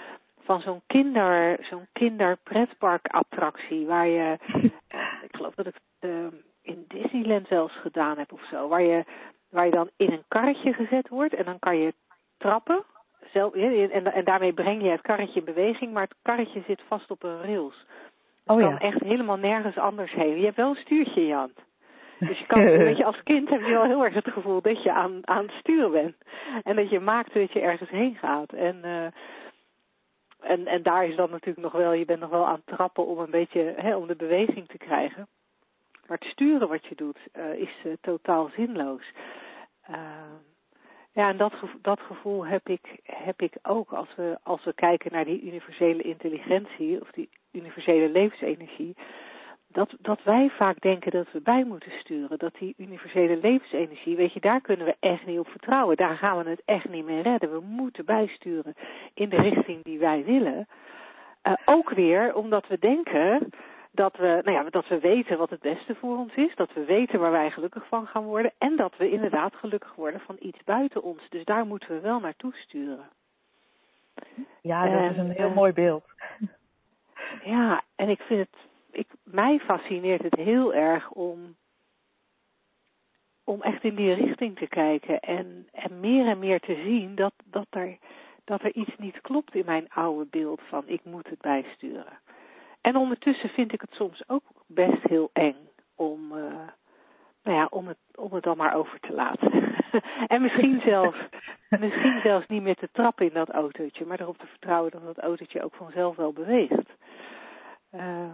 [0.44, 4.38] van zo'n kinder, zo'n kinderpretparkattractie waar je,
[5.28, 6.26] ik geloof dat ik het uh,
[6.62, 9.04] in Disneyland zelfs gedaan heb of zo, waar je,
[9.50, 11.94] waar je dan in een karretje gezet wordt en dan kan je
[12.38, 12.84] trappen.
[13.32, 17.10] Zelf, en, en daarmee breng je het karretje in beweging, maar het karretje zit vast
[17.10, 17.86] op een rails.
[18.44, 20.36] Het oh, kan echt helemaal nergens anders heen.
[20.38, 21.58] Je hebt wel een stuurtje in je hand.
[22.18, 24.82] Dus je kan, weet je, als kind heb je wel heel erg het gevoel dat
[24.82, 26.16] je aan, aan het sturen bent.
[26.62, 28.52] En dat je maakt dat je ergens heen gaat.
[28.52, 29.06] En uh,
[30.44, 33.06] en, en daar is dan natuurlijk nog wel, je bent nog wel aan het trappen
[33.06, 35.28] om een beetje, hè, om de beweging te krijgen.
[36.06, 39.12] Maar het sturen wat je doet uh, is uh, totaal zinloos.
[39.90, 39.96] Uh,
[41.12, 41.52] ja, en dat,
[41.82, 46.02] dat gevoel heb ik, heb ik ook als we, als we kijken naar die universele
[46.02, 48.96] intelligentie of die universele levensenergie.
[49.74, 52.38] Dat, dat wij vaak denken dat we bij moeten sturen.
[52.38, 55.96] Dat die universele levensenergie, weet je, daar kunnen we echt niet op vertrouwen.
[55.96, 57.52] Daar gaan we het echt niet meer redden.
[57.52, 58.74] We moeten bijsturen
[59.14, 60.68] in de richting die wij willen.
[61.42, 63.50] Uh, ook weer omdat we denken
[63.90, 66.54] dat we, nou ja, dat we weten wat het beste voor ons is.
[66.54, 68.52] Dat we weten waar wij gelukkig van gaan worden.
[68.58, 71.28] En dat we inderdaad gelukkig worden van iets buiten ons.
[71.28, 73.08] Dus daar moeten we wel naartoe sturen.
[74.60, 76.04] Ja, dat is een heel mooi beeld.
[77.44, 81.56] Ja, en ik vind het ik, mij fascineert het heel erg om,
[83.44, 87.34] om echt in die richting te kijken en, en meer en meer te zien dat,
[87.44, 87.98] dat, er,
[88.44, 92.18] dat er iets niet klopt in mijn oude beeld van ik moet het bijsturen.
[92.80, 96.68] En ondertussen vind ik het soms ook best heel eng om, uh,
[97.42, 99.74] nou ja, om het, om het dan maar over te laten.
[100.34, 101.18] en misschien zelfs,
[101.80, 105.18] misschien zelfs niet met de trap in dat autootje, maar erop te vertrouwen dat dat
[105.18, 106.90] autootje ook vanzelf wel beweegt.
[107.94, 108.32] Uh,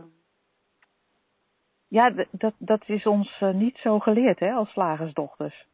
[1.90, 5.66] ja, dat, dat is ons uh, niet zo geleerd, hè, als slagersdochters.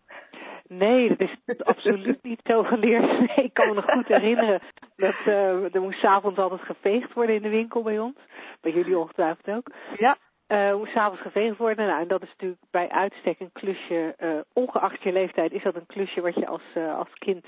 [0.69, 3.19] Nee, dat is absoluut niet zo geleerd.
[3.37, 4.61] Nee, ik kan me nog goed herinneren
[4.97, 8.17] dat uh, er moest s'avonds altijd geveegd worden in de winkel bij ons.
[8.61, 9.71] Bij jullie ongetwijfeld ook.
[9.97, 10.17] Ja.
[10.49, 11.87] Uh, moest s'avonds geveegd worden.
[11.87, 15.75] Nou, en dat is natuurlijk bij uitstek een klusje, uh, ongeacht je leeftijd, is dat
[15.75, 16.63] een klusje wat je als,
[16.97, 17.47] als kind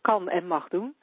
[0.00, 0.94] kan en mag doen.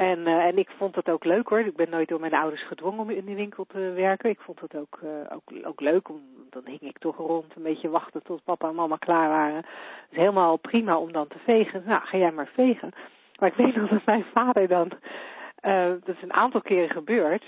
[0.00, 1.60] En, uh, en ik vond dat ook leuk hoor.
[1.60, 4.30] Ik ben nooit door mijn ouders gedwongen om in die winkel te werken.
[4.30, 6.08] Ik vond het ook, uh, ook, ook leuk.
[6.08, 9.56] Om, dan hing ik toch rond, een beetje wachten tot papa en mama klaar waren.
[9.56, 11.82] Het is helemaal prima om dan te vegen.
[11.86, 12.90] Nou, ga jij maar vegen.
[13.38, 14.90] Maar ik weet nog dat mijn vader dan,
[15.62, 17.44] uh, dat is een aantal keren gebeurd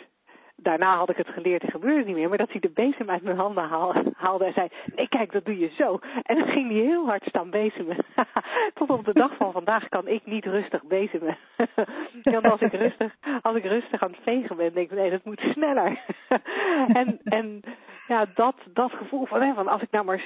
[0.63, 2.29] daarna had ik het geleerd en gebeurde het niet meer.
[2.29, 3.69] Maar dat hij de bezem uit mijn handen
[4.17, 5.99] haalde en zei: Nee, kijk, dat doe je zo.
[6.23, 7.97] En dan ging hij heel hard staan bezemen.
[8.75, 11.37] Tot op de dag van vandaag kan ik niet rustig bezemen.
[12.23, 15.25] Want als ik rustig, als ik rustig aan het vegen ben, denk ik: Nee, dat
[15.25, 16.01] moet sneller.
[17.01, 17.63] en, en
[18.09, 20.25] ja, dat, dat gevoel van, van als ik nou maar,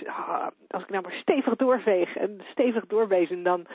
[0.68, 3.66] als ik nou maar stevig doorveeg en stevig doorbezem, dan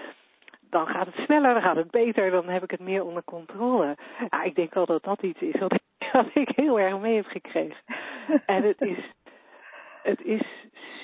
[0.71, 3.97] dan gaat het sneller, dan gaat het beter, dan heb ik het meer onder controle.
[4.29, 5.80] Ja, ik denk wel dat dat iets is wat,
[6.23, 7.83] wat ik heel erg mee heb gekregen.
[8.45, 9.11] En het is,
[10.03, 10.41] het is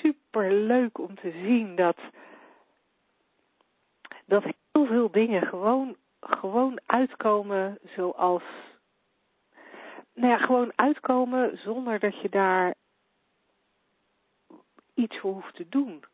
[0.02, 1.96] super leuk om te zien dat,
[4.24, 8.42] dat heel veel dingen gewoon, gewoon uitkomen zoals,
[10.14, 12.74] nou ja, gewoon uitkomen zonder dat je daar
[14.94, 16.04] iets voor hoeft te doen.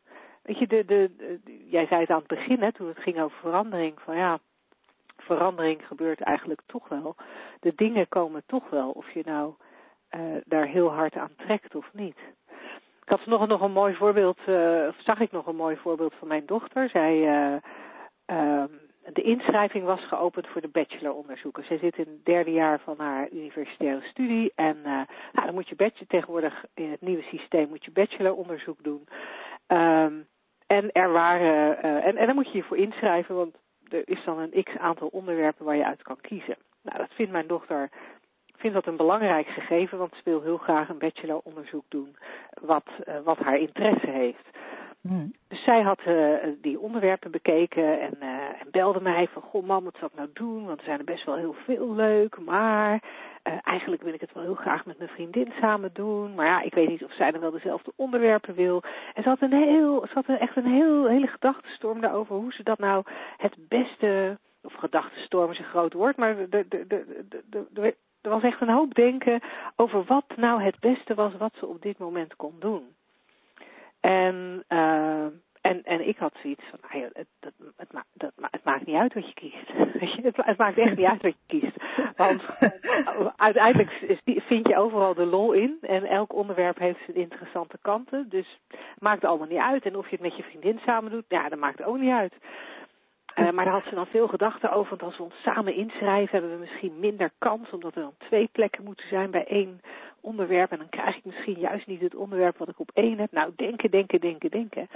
[0.41, 3.37] Weet je, de, de, jij zei het aan het begin, hè, toen het ging over
[3.37, 4.39] verandering, van ja,
[5.17, 7.15] verandering gebeurt eigenlijk toch wel.
[7.65, 9.53] De dingen komen toch wel, of je nou
[10.15, 12.17] uh, daar heel hard aan trekt of niet.
[13.01, 16.13] Ik had nog, nog een mooi voorbeeld, uh, of zag ik nog een mooi voorbeeld
[16.19, 16.89] van mijn dochter.
[16.89, 17.15] Zij,
[18.27, 18.63] uh,
[19.13, 21.63] de inschrijving was geopend voor de bacheloronderzoeken.
[21.63, 24.51] Zij zit in het derde jaar van haar universitaire studie.
[24.55, 29.07] En nou, dan moet je bachelor, tegenwoordig in het nieuwe systeem moet je bacheloronderzoek doen.
[29.67, 30.27] Um,
[30.67, 33.55] en er waren, en, en dan moet je je voor inschrijven, want
[33.89, 36.57] er is dan een x aantal onderwerpen waar je uit kan kiezen.
[36.85, 37.89] Nou, dat vindt mijn dochter,
[38.55, 42.15] vindt dat een belangrijk gegeven, want ze wil heel graag een bacheloronderzoek doen
[42.61, 44.47] wat, uh, wat haar interesse heeft.
[45.01, 45.33] Hmm.
[45.47, 48.29] Dus zij had uh, die onderwerpen bekeken en, uh,
[48.61, 50.65] en belde mij van, goh mam, wat zou ik nou doen?
[50.65, 53.03] Want er zijn er best wel heel veel leuk, maar
[53.63, 56.35] eigenlijk wil ik het wel heel graag met mijn vriendin samen doen.
[56.35, 58.83] Maar ja, ik weet niet of zij dan wel dezelfde onderwerpen wil.
[59.13, 62.63] En ze had, een heel, ze had echt een heel, hele gedachtenstorm daarover hoe ze
[62.63, 63.03] dat nou
[63.37, 66.37] het beste, of gedachtenstorm is een groot woord, maar
[68.21, 69.41] er was echt een hoop denken
[69.75, 72.95] over wat nou het beste was wat ze op dit moment kon doen.
[73.99, 75.25] En, uh,
[75.61, 79.13] en, en ik had zoiets van, nou het, het, het, dat, het, maakt niet uit
[79.13, 79.71] wat je kiest.
[80.23, 81.75] het, het, maakt echt niet uit wat je kiest.
[82.15, 82.41] Want
[83.35, 83.91] uiteindelijk
[84.23, 85.77] vind je overal de lol in.
[85.81, 88.29] En elk onderwerp heeft zijn interessante kanten.
[88.29, 89.85] Dus het maakt allemaal niet uit.
[89.85, 92.33] En of je het met je vriendin samen doet, ja, dat maakt ook niet uit.
[93.35, 94.89] Uh, maar daar had ze dan veel gedachten over.
[94.89, 97.69] Want als we ons samen inschrijven, hebben we misschien minder kans.
[97.69, 99.81] Omdat er dan twee plekken moeten zijn bij één
[100.21, 100.71] onderwerp.
[100.71, 103.31] En dan krijg ik misschien juist niet het onderwerp wat ik op één heb.
[103.31, 104.87] Nou, denken, denken, denken, denken.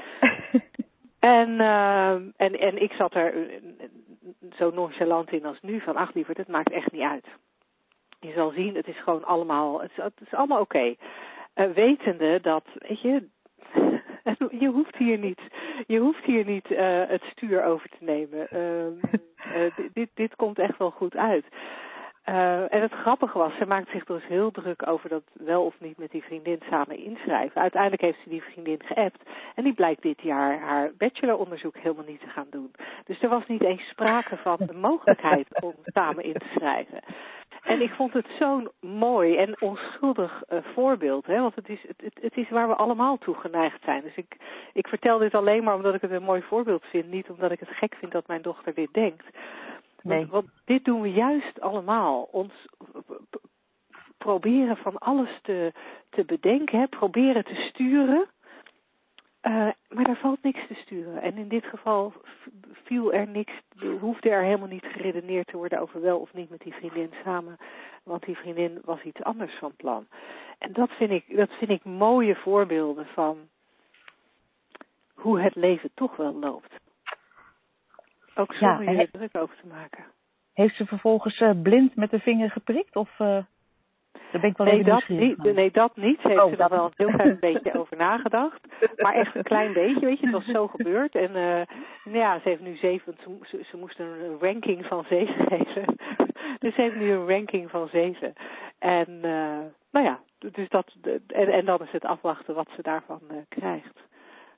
[1.20, 3.56] en, uh, en, en ik zat er eh,
[4.58, 5.80] zo nonchalant in als nu.
[5.80, 7.28] Van, ach lieverd, het maakt echt niet uit.
[8.20, 10.78] Je zal zien, het is gewoon allemaal, het is, het is allemaal oké.
[10.78, 10.98] Okay.
[11.56, 13.28] Uh, wetende dat, weet je,
[14.64, 15.42] je hoeft hier niet,
[15.88, 18.48] je hoeft hier niet uh, het stuur over te nemen.
[19.56, 21.46] Uh, dit, dit komt echt wel goed uit.
[22.30, 25.76] Uh, en het grappige was, ze maakte zich dus heel druk over dat wel of
[25.80, 27.62] niet met die vriendin samen inschrijven.
[27.62, 32.20] Uiteindelijk heeft ze die vriendin geappt en die blijkt dit jaar haar bacheloronderzoek helemaal niet
[32.20, 32.72] te gaan doen.
[33.06, 37.00] Dus er was niet eens sprake van de mogelijkheid om samen in te schrijven.
[37.70, 41.26] En ik vond het zo'n mooi en onschuldig uh, voorbeeld.
[41.26, 41.40] Hè?
[41.42, 44.02] Want het is, het, het, is waar we allemaal toe geneigd zijn.
[44.02, 44.38] Dus ik,
[44.74, 47.12] ik vertel dit alleen maar omdat ik het een mooi voorbeeld vind.
[47.12, 49.26] Niet omdat ik het gek vind dat mijn dochter dit denkt.
[50.02, 50.18] Nee.
[50.18, 52.28] Want, want dit doen we juist allemaal.
[52.32, 52.54] Ons
[54.18, 55.72] proberen van alles te,
[56.10, 56.80] te bedenken.
[56.80, 56.88] Hè?
[56.88, 58.28] Proberen te sturen.
[59.42, 61.22] Uh, maar daar valt niks te sturen.
[61.22, 62.14] En in dit geval
[62.84, 63.52] viel er niks,
[64.00, 67.58] hoefde er helemaal niet geredeneerd te worden over wel of niet met die vriendin samen.
[68.04, 70.08] Want die vriendin was iets anders van plan.
[70.58, 73.38] En dat vind ik, dat vind ik mooie voorbeelden van
[75.14, 76.74] hoe het leven toch wel loopt.
[78.36, 80.06] Ook zonder ja, je er druk over te maken.
[80.54, 82.96] Heeft ze vervolgens uh, blind met de vinger geprikt?
[82.96, 83.44] Of uh,
[84.32, 86.20] daar ben ik wel nee, dat niet, nee, dat niet.
[86.22, 88.60] Ze heeft oh, er nog wel een heel klein beetje over nagedacht.
[89.04, 90.26] Maar echt een klein beetje, weet je.
[90.26, 91.16] Het was zo gebeurd.
[91.16, 91.62] En uh,
[92.04, 95.96] nou ja, ze heeft nu zeven, ze, ze moest een ranking van zeven geven.
[96.60, 98.34] dus ze heeft nu een ranking van zeven.
[98.80, 99.60] En uh,
[99.92, 100.96] nou ja, dus dat,
[101.28, 104.00] en, en dan is het afwachten wat ze daarvan uh, krijgt.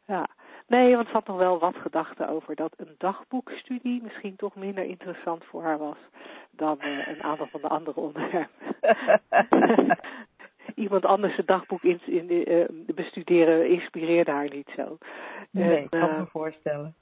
[0.07, 0.27] Ja.
[0.71, 4.83] Nee, want ze had nog wel wat gedachten over dat een dagboekstudie misschien toch minder
[4.83, 5.97] interessant voor haar was
[6.51, 8.77] dan uh, een aantal van de andere onderwerpen.
[10.75, 14.97] Iemand anders het dagboek in, in uh, bestuderen inspireerde haar niet zo.
[15.49, 16.95] Nee, ik kan me voorstellen.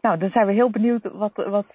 [0.00, 1.66] Nou, dan zijn we heel benieuwd wat, wat,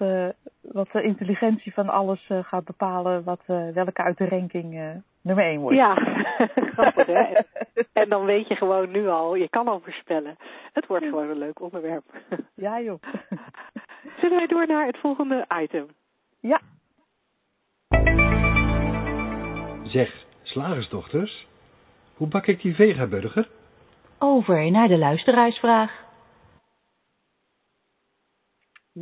[0.61, 3.41] wat de intelligentie van alles gaat bepalen, wat,
[3.73, 5.77] welke uit de ranking nummer 1 wordt.
[5.77, 5.93] Ja,
[6.75, 7.39] grappig hè.
[7.93, 10.37] En, dan weet je gewoon nu al, je kan al voorspellen.
[10.73, 12.03] Het wordt gewoon een leuk onderwerp.
[12.65, 13.01] ja joh.
[14.19, 15.87] Zullen wij door naar het volgende item?
[16.39, 16.61] Ja.
[19.83, 21.47] Zeg, slagersdochters,
[22.15, 23.49] hoe bak ik die vegaburger?
[24.19, 26.04] Over naar de luisteraarsvraag.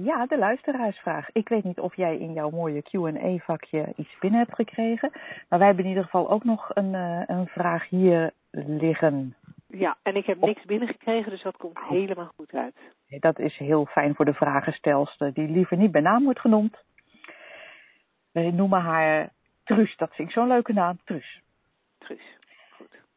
[0.02, 1.30] Ja, de luisteraarsvraag.
[1.32, 5.12] Ik weet niet of jij in jouw mooie Q&A-vakje iets binnen hebt gekregen.
[5.50, 9.36] Maar wij hebben in ieder geval ook nog een, uh, een vraag hier liggen.
[9.68, 12.76] Ja, en ik heb niks binnengekregen, dus dat komt helemaal goed uit.
[13.08, 16.78] Dat is heel fijn voor de vragenstelster, die liever niet bij naam wordt genoemd.
[18.32, 19.30] We noemen haar
[19.64, 21.42] Truus, dat vind ik zo'n leuke naam, Truus.
[21.98, 22.38] Truus.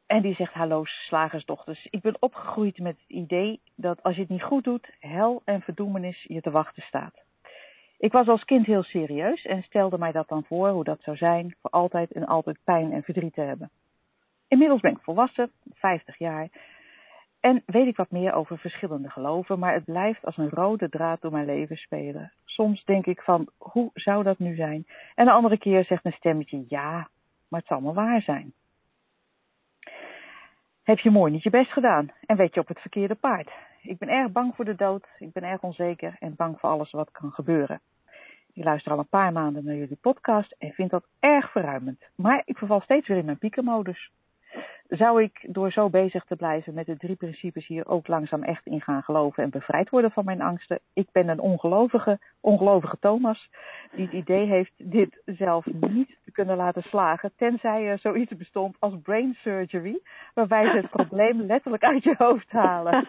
[0.06, 4.30] En die zegt, hallo slagersdochters, ik ben opgegroeid met het idee dat als je het
[4.30, 7.14] niet goed doet, hel en verdoemenis je te wachten staat.
[7.98, 11.16] Ik was als kind heel serieus en stelde mij dat dan voor hoe dat zou
[11.16, 13.70] zijn voor altijd en altijd pijn en verdriet te hebben.
[14.48, 16.48] Inmiddels ben ik volwassen, 50 jaar,
[17.40, 21.20] en weet ik wat meer over verschillende geloven, maar het blijft als een rode draad
[21.20, 22.32] door mijn leven spelen.
[22.44, 24.86] Soms denk ik van, hoe zou dat nu zijn?
[25.14, 27.08] En de andere keer zegt een stemmetje, ja,
[27.48, 28.54] maar het zal maar waar zijn
[30.86, 33.50] heb je mooi niet je best gedaan en weet je op het verkeerde paard.
[33.82, 36.90] Ik ben erg bang voor de dood, ik ben erg onzeker en bang voor alles
[36.90, 37.80] wat kan gebeuren.
[38.52, 42.00] Ik luister al een paar maanden naar jullie podcast en vind dat erg verruimend.
[42.14, 44.10] Maar ik verval steeds weer in mijn piekenmodus
[44.88, 48.66] zou ik door zo bezig te blijven met de drie principes hier ook langzaam echt
[48.66, 50.80] in gaan geloven en bevrijd worden van mijn angsten.
[50.92, 53.50] Ik ben een ongelovige, ongelovige Thomas
[53.92, 58.76] die het idee heeft dit zelf niet te kunnen laten slagen, tenzij er zoiets bestond
[58.78, 60.00] als brain surgery,
[60.34, 63.08] waarbij ze het probleem letterlijk uit je hoofd halen.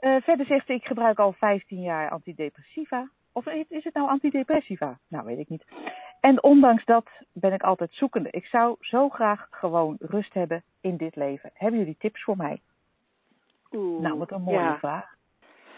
[0.00, 3.08] uh, verder zegt ze, ik gebruik al 15 jaar antidepressiva.
[3.36, 4.98] Of is het nou antidepressiva?
[5.08, 5.64] Nou, weet ik niet.
[6.20, 8.30] En ondanks dat ben ik altijd zoekende.
[8.30, 11.50] Ik zou zo graag gewoon rust hebben in dit leven.
[11.54, 12.60] Hebben jullie tips voor mij?
[13.72, 15.14] Oeh, nou, wat een mooie vraag.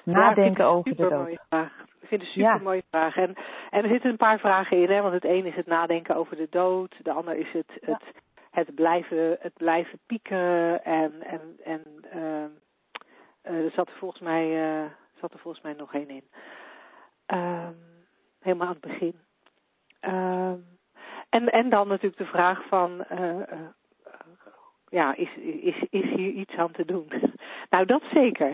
[0.03, 1.38] Nadenken over de dood.
[1.49, 1.85] Vraag.
[2.01, 3.16] Ik vind het een super mooie vraag.
[3.16, 3.35] En,
[3.71, 4.90] en er zitten een paar vragen in.
[4.90, 5.01] Hè?
[5.01, 7.05] Want het een is het nadenken over de dood.
[7.05, 8.03] De ander is het, het,
[8.51, 10.85] het, blijven, het blijven pieken.
[10.85, 11.83] En, en, en
[12.14, 14.90] uh, er zat er volgens mij, uh,
[15.21, 16.25] zat er volgens mij nog één in.
[17.35, 17.69] Uh,
[18.41, 19.15] helemaal aan het begin.
[20.01, 20.53] Uh,
[21.29, 23.43] en, en dan natuurlijk de vraag van, uh,
[24.89, 27.09] ja, is, is, is hier iets aan te doen?
[27.70, 28.53] nou, dat zeker.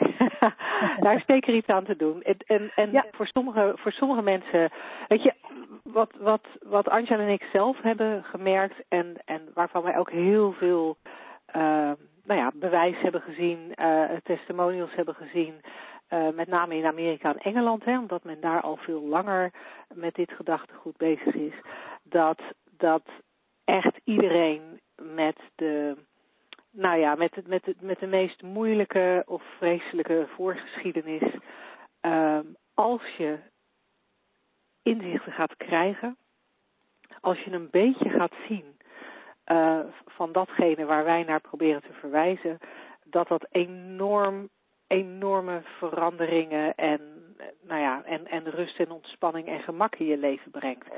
[1.01, 2.23] Daar is zeker iets aan te doen.
[2.23, 4.71] En, en, en voor, sommige, voor sommige mensen,
[5.09, 5.35] weet je,
[5.83, 10.53] wat, wat, wat Angela en ik zelf hebben gemerkt en, en waarvan wij ook heel
[10.53, 10.97] veel,
[11.57, 11.93] uh,
[12.25, 15.55] nou ja, bewijs hebben gezien, uh, testimonials hebben gezien,
[16.13, 19.53] uh, met name in Amerika en Engeland, hè, omdat men daar al veel langer
[19.95, 21.55] met dit gedachtegoed bezig is,
[22.03, 22.41] dat,
[22.77, 23.03] dat
[23.65, 25.97] echt iedereen met de,
[26.71, 31.35] nou ja, met, het, met, het, met de meest moeilijke of vreselijke voorgeschiedenis,
[32.03, 32.39] uh,
[32.75, 33.39] als je
[34.83, 36.17] inzichten gaat krijgen,
[37.21, 38.77] als je een beetje gaat zien
[39.47, 42.59] uh, van datgene waar wij naar proberen te verwijzen,
[43.05, 44.49] dat dat enorm
[44.93, 47.01] enorme veranderingen en
[47.63, 50.89] nou en rust en ontspanning en gemak in je leven brengt.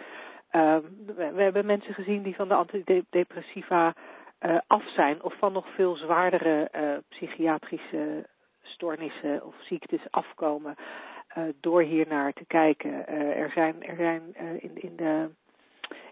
[0.51, 0.81] Ehm,
[1.17, 3.95] we, hebben mensen gezien die van de antidepressiva
[4.41, 8.27] uh, af zijn of van nog veel zwaardere uh, psychiatrische
[8.63, 10.75] stoornissen of ziektes afkomen
[11.39, 13.07] uh, door hier naar te kijken.
[13.37, 14.23] er zijn, er zijn
[14.59, 15.29] in, in, de,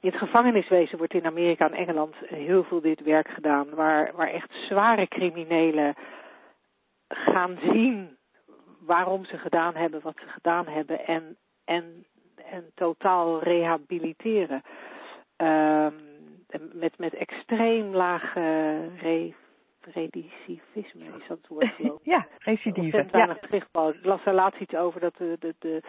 [0.00, 4.30] in het gevangeniswezen wordt in Amerika en Engeland heel veel dit werk gedaan, waar, waar
[4.30, 5.94] echt zware criminelen
[7.14, 8.16] gaan zien
[8.80, 12.06] waarom ze gedaan hebben wat ze gedaan hebben en, en,
[12.36, 14.62] en totaal rehabiliteren.
[15.36, 15.94] Um,
[16.72, 19.34] met, met extreem laag re,
[19.80, 23.06] recidivisme is dat het woord geloof Ja, recidive.
[23.12, 23.34] Ja.
[23.34, 23.88] terugval.
[23.88, 25.82] Ik las er laatst iets over dat de, de, de,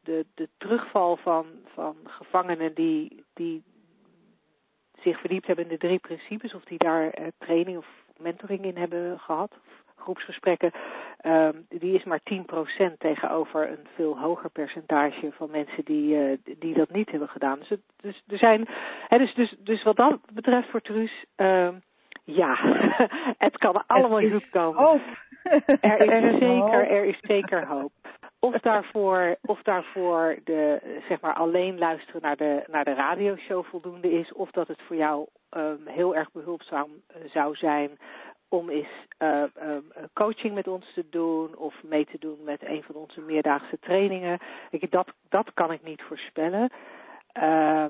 [0.00, 3.62] de, de terugval van, van gevangenen die, die
[5.00, 8.76] zich verdiept hebben in de drie principes, of die daar eh, training of mentoring in
[8.76, 9.52] hebben gehad,
[10.06, 10.72] groepsgesprekken,
[11.22, 16.74] uh, die is maar 10% tegenover een veel hoger percentage van mensen die, uh, die
[16.74, 17.58] dat niet hebben gedaan.
[17.58, 18.68] Dus, het, dus er zijn,
[19.08, 21.68] hè, dus, dus, dus wat dat betreft voor Truus, uh,
[22.24, 22.56] ja,
[23.46, 24.82] het kan allemaal goed komen.
[24.84, 25.02] Hoop.
[25.80, 27.92] Er is, er is zeker, er is zeker hoop.
[28.38, 34.10] Of daarvoor, of daarvoor de, zeg maar alleen luisteren naar de, naar de radioshow voldoende
[34.10, 35.26] is, of dat het voor jou
[35.56, 37.98] um, heel erg behulpzaam uh, zou zijn
[38.48, 39.42] om eens uh,
[40.12, 44.38] coaching met ons te doen of mee te doen met een van onze meerdaagse trainingen.
[44.70, 46.72] Ik, dat, dat kan ik niet voorspellen.
[47.38, 47.86] Uh,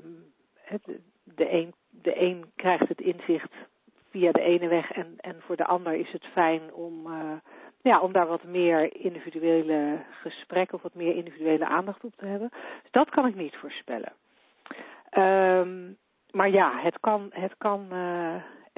[1.23, 3.53] de, een, de een krijgt het inzicht
[4.09, 7.31] via de ene weg en, en voor de ander is het fijn om, uh,
[7.81, 12.49] ja, om daar wat meer individuele gesprekken of wat meer individuele aandacht op te hebben.
[12.81, 14.13] Dus dat kan ik niet voorspellen.
[15.17, 15.97] Um,
[16.31, 17.87] maar ja, het kan, het kan,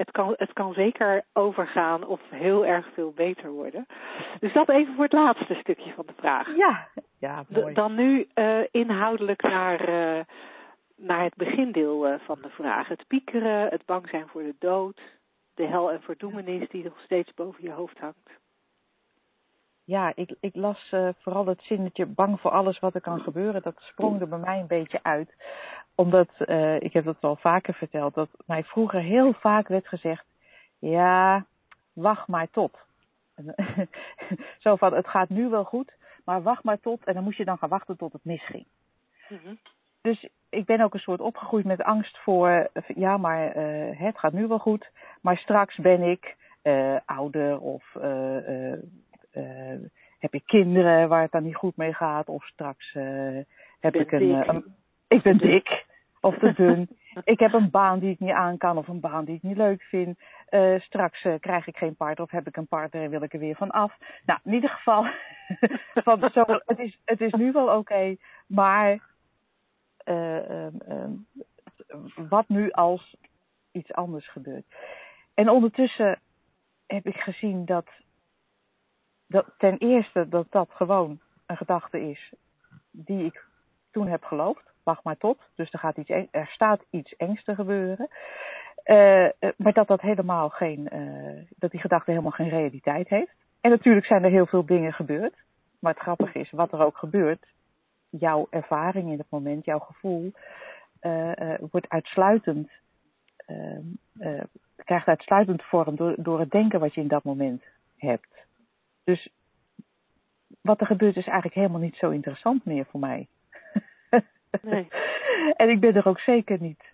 [0.00, 3.86] het kan, het kan zeker overgaan of heel erg veel beter worden.
[4.38, 6.56] Dus dat even voor het laatste stukje van de vraag.
[6.56, 6.88] Ja,
[7.18, 7.74] ja mooi.
[7.74, 10.24] Dan nu uh, inhoudelijk naar, uh,
[10.96, 12.88] naar het begindeel uh, van de vraag.
[12.88, 15.00] Het piekeren, het bang zijn voor de dood,
[15.54, 18.30] de hel en verdoemenis die nog steeds boven je hoofd hangt.
[19.90, 23.62] Ja, ik, ik las vooral het zinnetje bang voor alles wat er kan gebeuren.
[23.62, 25.34] Dat sprong er bij mij een beetje uit
[26.00, 30.24] omdat, uh, ik heb dat wel vaker verteld, dat mij vroeger heel vaak werd gezegd,
[30.78, 31.44] ja,
[31.92, 32.78] wacht maar tot.
[34.58, 35.92] Zo van, het gaat nu wel goed,
[36.24, 37.04] maar wacht maar tot.
[37.04, 38.66] En dan moest je dan gaan wachten tot het misging.
[39.28, 39.58] Mm-hmm.
[40.00, 44.32] Dus ik ben ook een soort opgegroeid met angst voor, ja, maar uh, het gaat
[44.32, 46.36] nu wel goed, maar straks ben ik
[47.04, 47.96] ouder of
[50.18, 52.92] heb ik kinderen waar het dan niet goed mee gaat, of straks
[53.80, 54.74] heb ik een, een,
[55.08, 55.84] ik ben dik
[56.20, 56.88] of te dun.
[57.24, 59.56] ik heb een baan die ik niet aan kan of een baan die ik niet
[59.56, 60.18] leuk vind.
[60.50, 63.32] Uh, straks uh, krijg ik geen partner of heb ik een partner en wil ik
[63.32, 63.96] er weer van af.
[64.24, 65.06] Nou, in ieder geval,
[66.04, 69.08] van zo, het, is, het is nu wel oké, okay, maar
[70.04, 70.66] uh,
[72.28, 73.16] wat nu als
[73.72, 74.64] iets anders gebeurt?
[75.34, 76.20] En ondertussen
[76.86, 77.86] heb ik gezien dat,
[79.30, 82.32] dat ten eerste dat dat gewoon een gedachte is
[82.90, 83.44] die ik
[83.90, 85.38] toen heb geloofd wacht maar tot.
[85.54, 88.08] Dus er, gaat iets, er staat iets engs te gebeuren.
[88.84, 93.32] Uh, maar dat dat helemaal geen, uh, dat die gedachte helemaal geen realiteit heeft.
[93.60, 95.34] En natuurlijk zijn er heel veel dingen gebeurd.
[95.78, 97.46] Maar het grappige is, wat er ook gebeurt,
[98.08, 100.32] jouw ervaring in het moment, jouw gevoel,
[101.70, 102.70] wordt uitsluitend,
[103.46, 103.84] ehm,
[104.76, 107.62] krijgt uitsluitend vorm door, door het denken wat je in dat moment
[107.96, 108.39] hebt.
[109.10, 109.28] Dus
[110.60, 113.26] wat er gebeurt is eigenlijk helemaal niet zo interessant meer voor mij.
[114.62, 114.88] Nee.
[115.56, 116.84] en ik ben er ook zeker niet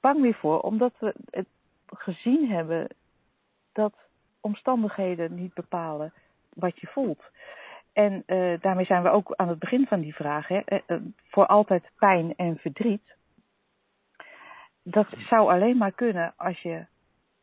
[0.00, 1.46] bang meer voor, omdat we het
[1.86, 2.88] gezien hebben
[3.72, 3.94] dat
[4.40, 6.12] omstandigheden niet bepalen
[6.54, 7.22] wat je voelt.
[7.92, 11.46] En uh, daarmee zijn we ook aan het begin van die vraag, hè, uh, voor
[11.46, 13.14] altijd pijn en verdriet.
[14.82, 16.86] Dat zou alleen maar kunnen als je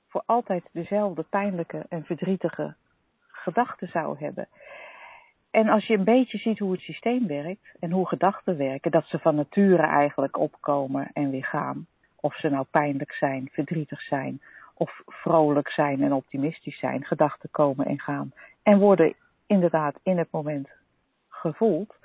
[0.07, 2.75] voor altijd dezelfde pijnlijke en verdrietige
[3.43, 4.47] gedachten zou hebben.
[5.51, 9.05] En als je een beetje ziet hoe het systeem werkt en hoe gedachten werken, dat
[9.05, 11.87] ze van nature eigenlijk opkomen en weer gaan.
[12.15, 14.41] Of ze nou pijnlijk zijn, verdrietig zijn,
[14.73, 17.05] of vrolijk zijn en optimistisch zijn.
[17.05, 18.31] Gedachten komen en gaan.
[18.63, 19.13] En worden
[19.47, 20.69] inderdaad in het moment
[21.29, 21.95] gevoeld.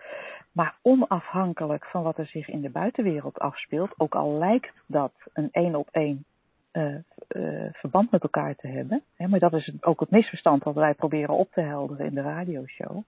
[0.52, 5.48] Maar onafhankelijk van wat er zich in de buitenwereld afspeelt, ook al lijkt dat een
[5.52, 6.24] één op één
[6.76, 6.96] uh,
[7.72, 9.02] verband met elkaar te hebben.
[9.16, 12.22] Hè, maar dat is ook het misverstand dat wij proberen op te helderen in de
[12.22, 13.02] radioshow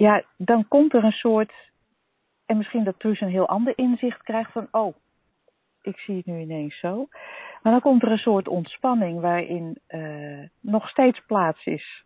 [0.00, 1.52] ja, dan komt er een soort,
[2.46, 4.94] en misschien dat Truus een heel ander inzicht krijgt van, oh,
[5.82, 7.08] ik zie het nu ineens zo.
[7.62, 12.04] Maar dan komt er een soort ontspanning waarin uh, nog steeds plaats is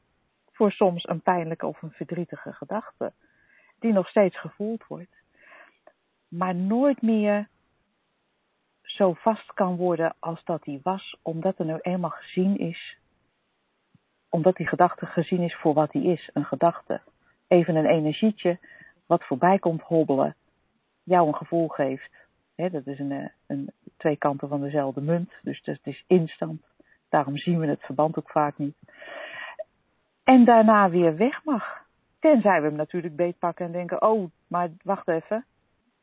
[0.52, 3.12] voor soms een pijnlijke of een verdrietige gedachte.
[3.78, 5.16] die nog steeds gevoeld wordt,
[6.28, 7.48] maar nooit meer
[8.94, 12.98] zo vast kan worden als dat die was, omdat er nu eenmaal gezien is,
[14.28, 17.00] omdat die gedachte gezien is voor wat die is, een gedachte.
[17.48, 18.58] Even een energietje
[19.06, 20.34] wat voorbij komt hobbelen,
[21.02, 22.10] jou een gevoel geeft.
[22.54, 26.62] dat is een, een, twee kanten van dezelfde munt, dus het is instant.
[27.08, 28.76] Daarom zien we het verband ook vaak niet.
[30.24, 31.82] En daarna weer weg mag.
[32.18, 35.44] Tenzij we hem natuurlijk beetpakken en denken, oh, maar wacht even,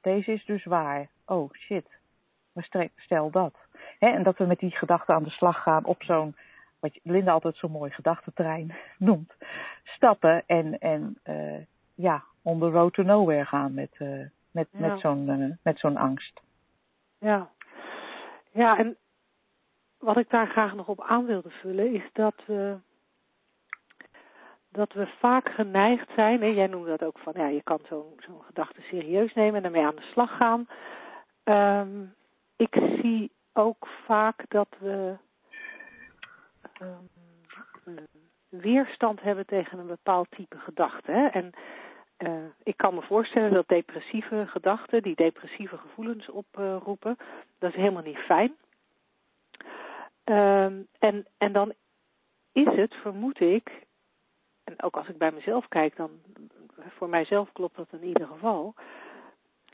[0.02, 1.10] deze is dus waar.
[1.26, 2.01] Oh shit,
[2.54, 3.56] maar stel dat.
[4.00, 6.36] en dat we met die gedachten aan de slag gaan op zo'n,
[6.80, 9.34] wat Linda altijd zo'n mooi gedachtentrein noemt,
[9.84, 15.00] stappen en, en uh, ja, on the road to nowhere gaan met, uh, met, met
[15.00, 16.42] zo'n uh, met zo'n angst.
[17.20, 17.50] Ja.
[18.52, 18.98] ja, en
[20.00, 22.78] wat ik daar graag nog op aan wilde vullen is dat we
[24.72, 28.14] dat we vaak geneigd zijn, en jij noemde dat ook van, ja, je kan zo'n
[28.18, 30.68] zo'n gedachte serieus nemen en daarmee aan de slag gaan.
[31.44, 32.14] Um,
[32.62, 35.16] ik zie ook vaak dat we
[36.82, 37.10] um,
[38.50, 41.12] weerstand hebben tegen een bepaald type gedachte.
[41.12, 41.28] Hè?
[41.28, 41.52] En
[42.18, 47.18] uh, ik kan me voorstellen dat depressieve gedachten, die depressieve gevoelens oproepen,
[47.60, 48.56] dat is helemaal niet fijn.
[50.26, 51.74] Um, en, en dan
[52.52, 53.86] is het, vermoed ik,
[54.64, 56.10] en ook als ik bij mezelf kijk, dan
[56.90, 58.74] voor mijzelf klopt dat in ieder geval,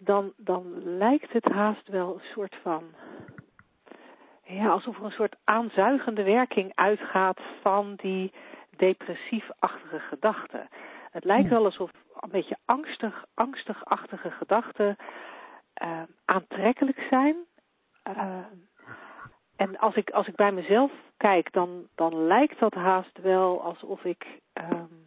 [0.04, 2.84] dan, dan lijkt het haast wel een soort van,
[4.44, 8.34] ja, alsof er een soort aanzuigende werking uitgaat van die
[8.78, 10.68] depressiefachtige gedachten.
[11.12, 14.98] Het lijkt wel alsof een beetje angstig, angstigachtige gedachten
[15.84, 17.36] uh, aantrekkelijk zijn.
[18.10, 18.38] Uh,
[19.56, 24.04] en als ik, als ik bij mezelf kijk, dan, dan lijkt dat haast wel alsof
[24.04, 25.07] ik um,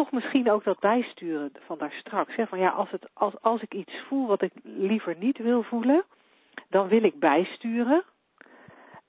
[0.00, 2.36] toch misschien ook dat bijsturen van daar straks.
[2.36, 2.46] Hè?
[2.46, 6.04] Van ja, als, het, als, als ik iets voel wat ik liever niet wil voelen,
[6.68, 8.04] dan wil ik bijsturen.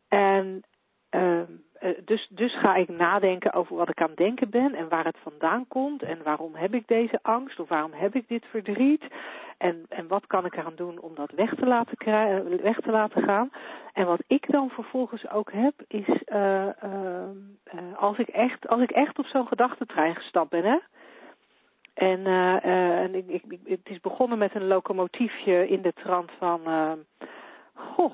[0.07, 0.63] En
[1.11, 1.41] uh,
[2.05, 5.17] dus, dus ga ik nadenken over wat ik aan het denken ben en waar het
[5.23, 9.03] vandaan komt en waarom heb ik deze angst of waarom heb ik dit verdriet
[9.61, 12.91] en, en wat kan ik eraan doen om dat weg te laten, krijgen, weg te
[12.91, 13.49] laten gaan.
[13.93, 16.67] En wat ik dan vervolgens ook heb is uh,
[17.95, 20.77] als, ik echt, als ik echt op zo'n gedachtentrein gestapt ben hè,
[21.93, 22.65] en, uh,
[23.03, 26.61] en ik, het is begonnen met een locomotiefje in de trant van,
[27.73, 28.13] goh,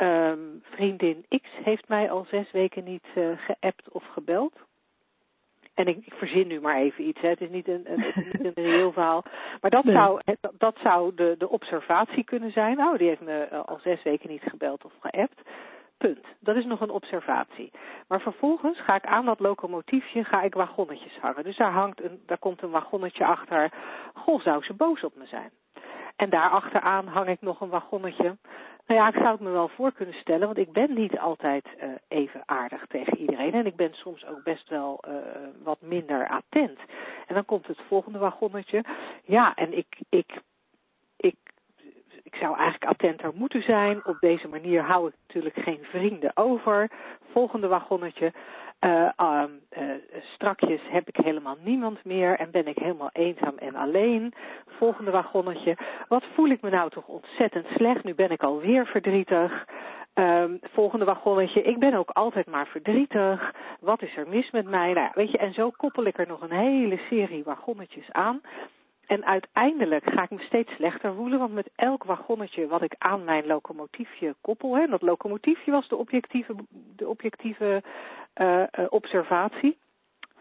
[0.00, 3.06] Um, vriendin X heeft mij al zes weken niet
[3.36, 4.65] geappt of gebeld.
[5.76, 7.28] En ik, ik, verzin nu maar even iets, hè.
[7.28, 9.24] het is niet een, een, het is niet een reëel verhaal.
[9.60, 12.78] Maar dat zou, dat, dat zou de, de observatie kunnen zijn.
[12.78, 15.40] Oh, die heeft me eh, al zes weken niet gebeld of geappt.
[15.96, 16.26] Punt.
[16.40, 17.70] Dat is nog een observatie.
[18.08, 21.44] Maar vervolgens ga ik aan dat locomotiefje, ga ik wagonnetjes hangen.
[21.44, 23.72] Dus daar, hangt een, daar komt een wagonnetje achter.
[24.14, 25.50] Goh, zou ze boos op me zijn?
[26.16, 28.36] En daar achteraan hang ik nog een wagonnetje.
[28.86, 31.66] Nou ja, ik zou het me wel voor kunnen stellen, want ik ben niet altijd
[31.82, 33.52] uh, even aardig tegen iedereen.
[33.52, 35.14] En ik ben soms ook best wel uh,
[35.62, 36.78] wat minder attent.
[37.26, 38.84] En dan komt het volgende wagonnetje.
[39.24, 40.40] Ja, en ik, ik
[42.40, 44.06] zou eigenlijk attenter moeten zijn.
[44.06, 46.90] Op deze manier hou ik natuurlijk geen vrienden over.
[47.32, 48.32] Volgende wagonnetje.
[48.80, 49.90] Uh, um, uh,
[50.34, 54.32] strakjes heb ik helemaal niemand meer en ben ik helemaal eenzaam en alleen.
[54.66, 55.76] Volgende wagonnetje.
[56.08, 58.04] Wat voel ik me nou toch ontzettend slecht.
[58.04, 59.64] Nu ben ik alweer verdrietig.
[60.14, 61.62] Um, volgende wagonnetje.
[61.62, 63.54] Ik ben ook altijd maar verdrietig.
[63.80, 64.92] Wat is er mis met mij?
[64.92, 68.40] Nou, weet je, en zo koppel ik er nog een hele serie wagonnetjes aan.
[69.06, 73.24] En uiteindelijk ga ik me steeds slechter voelen, want met elk wagonnetje wat ik aan
[73.24, 76.54] mijn locomotiefje koppel, hè, dat locomotiefje was de objectieve,
[76.96, 77.82] de objectieve
[78.36, 79.78] uh, observatie,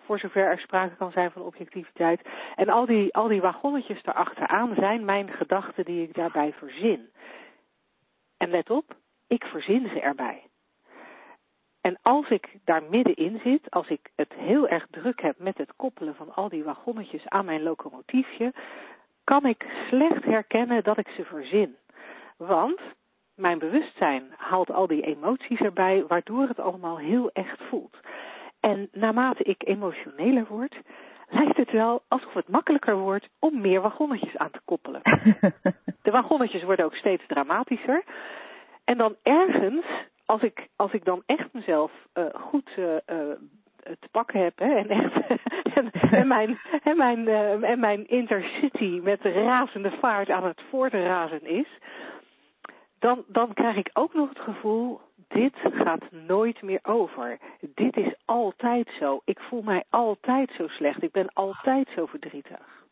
[0.06, 2.22] voor zover er sprake kan zijn van objectiviteit.
[2.56, 7.10] En al die, al die wagonnetjes erachteraan zijn mijn gedachten die ik daarbij verzin.
[8.38, 8.96] En let op,
[9.28, 10.45] ik verzin ze erbij.
[11.86, 15.74] En als ik daar middenin zit, als ik het heel erg druk heb met het
[15.76, 18.54] koppelen van al die wagonnetjes aan mijn locomotiefje,
[19.24, 21.76] kan ik slecht herkennen dat ik ze verzin.
[22.38, 22.80] Want
[23.36, 27.98] mijn bewustzijn haalt al die emoties erbij, waardoor het allemaal heel echt voelt.
[28.60, 30.76] En naarmate ik emotioneler word,
[31.30, 35.02] lijkt het wel alsof het makkelijker wordt om meer wagonnetjes aan te koppelen.
[36.06, 38.04] De wagonnetjes worden ook steeds dramatischer.
[38.84, 39.86] En dan ergens
[40.26, 42.96] als ik, als ik dan echt mezelf uh, goed uh,
[44.00, 45.40] te pakken heb hè, en, echt,
[46.12, 47.28] en, mijn, en, mijn,
[47.64, 51.68] en mijn intercity met razende vaart aan het voortrazen is,
[53.00, 57.38] dan, dan krijg ik ook nog het gevoel dit gaat nooit meer over.
[57.60, 59.22] Dit is altijd zo.
[59.26, 61.04] Ik voel mij altijd zo slecht.
[61.04, 62.84] Ik ben altijd zo verdrietig.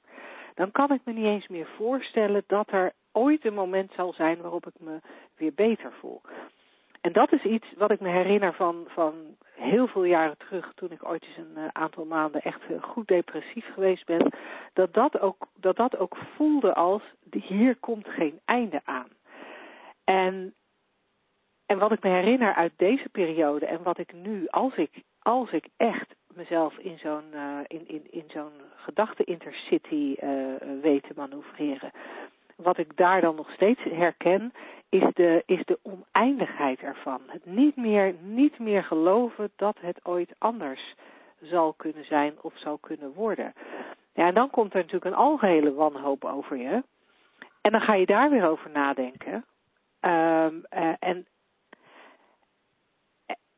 [0.56, 4.42] Dan kan ik me niet eens meer voorstellen dat er ooit een moment zal zijn
[4.42, 5.00] waarop ik me
[5.38, 6.22] weer beter voel.
[7.04, 9.14] En dat is iets wat ik me herinner van, van
[9.56, 13.08] heel veel jaren terug, toen ik ooit eens een eh, aantal maanden echt eh, goed
[13.08, 14.34] depressief geweest ben,
[14.74, 17.02] dat dat ook, dat dat ook voelde als,
[17.32, 19.08] hier komt geen einde aan.
[20.04, 20.54] En,
[21.66, 25.52] en wat ik me herinner uit deze periode en wat ik nu, als ik, als
[25.52, 30.16] ik echt mezelf in zo'n uh, in, in, in zo'n gedachte intercity
[30.82, 31.92] weet te manoeuvreren,
[32.56, 34.54] wat ik daar dan nog steeds herken,
[34.90, 37.22] is de, is de oneindigheid ervan.
[37.28, 40.96] Het niet meer, niet meer geloven dat het ooit anders
[41.42, 43.54] zal kunnen zijn of zal kunnen worden.
[44.14, 46.84] Ja, en dan komt er natuurlijk een algehele wanhoop over je.
[47.62, 49.46] En dan ga je daar weer over nadenken.
[50.02, 50.66] Um,
[51.00, 51.26] en,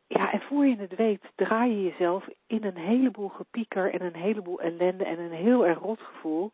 [0.07, 4.15] ja, en voor je het weet, draai je jezelf in een heleboel gepieker en een
[4.15, 6.51] heleboel ellende en een heel erg rot gevoel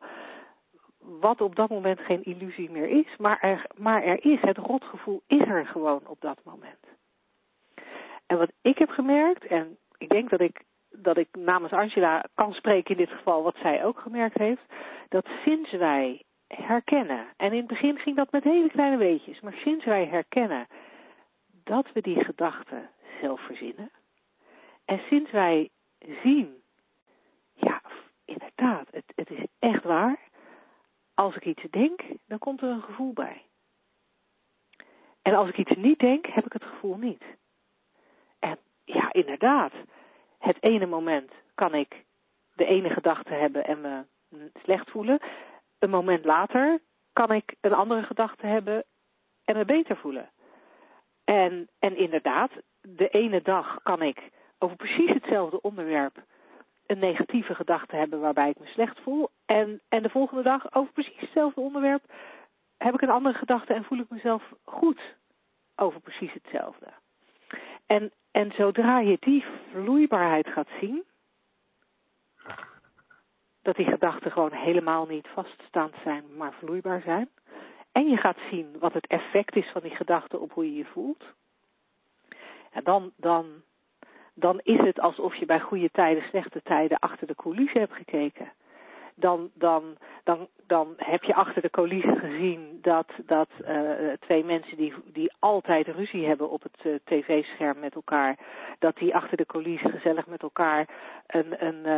[1.01, 5.21] wat op dat moment geen illusie meer is, maar er, maar er is, het rotgevoel
[5.27, 6.87] is er gewoon op dat moment.
[8.25, 12.53] En wat ik heb gemerkt, en ik denk dat ik, dat ik namens Angela kan
[12.53, 14.61] spreken in dit geval, wat zij ook gemerkt heeft,
[15.09, 19.53] dat sinds wij herkennen, en in het begin ging dat met hele kleine weetjes, maar
[19.53, 20.67] sinds wij herkennen
[21.63, 22.89] dat we die gedachten
[23.21, 23.91] zelf verzinnen,
[24.85, 25.69] en sinds wij
[26.23, 26.55] zien,
[27.53, 27.81] ja,
[28.25, 30.19] inderdaad, het, het is echt waar,
[31.21, 33.41] als ik iets denk, dan komt er een gevoel bij.
[35.21, 37.23] En als ik iets niet denk, heb ik het gevoel niet.
[38.39, 39.73] En ja, inderdaad.
[40.39, 42.05] Het ene moment kan ik
[42.55, 44.03] de ene gedachte hebben en me
[44.63, 45.19] slecht voelen.
[45.79, 46.79] Een moment later
[47.13, 48.83] kan ik een andere gedachte hebben
[49.45, 50.29] en me beter voelen.
[51.23, 52.51] En, en inderdaad,
[52.81, 56.23] de ene dag kan ik over precies hetzelfde onderwerp
[56.85, 59.29] een negatieve gedachte hebben waarbij ik me slecht voel.
[59.51, 62.03] En, en de volgende dag over precies hetzelfde onderwerp
[62.77, 65.01] heb ik een andere gedachte en voel ik mezelf goed
[65.75, 66.87] over precies hetzelfde.
[67.85, 71.03] En, en zodra je die vloeibaarheid gaat zien,
[73.61, 77.29] dat die gedachten gewoon helemaal niet vaststaand zijn, maar vloeibaar zijn.
[77.91, 80.85] En je gaat zien wat het effect is van die gedachten op hoe je je
[80.85, 81.23] voelt.
[82.71, 83.45] En dan, dan,
[84.33, 88.51] dan is het alsof je bij goede tijden, slechte tijden achter de coulissen hebt gekeken.
[89.15, 94.77] Dan, dan, dan, dan heb je achter de coulissen gezien dat, dat uh, twee mensen
[94.77, 98.37] die, die altijd ruzie hebben op het uh, tv-scherm met elkaar,
[98.79, 100.87] dat die achter de coulissen gezellig met elkaar
[101.27, 101.89] een, een,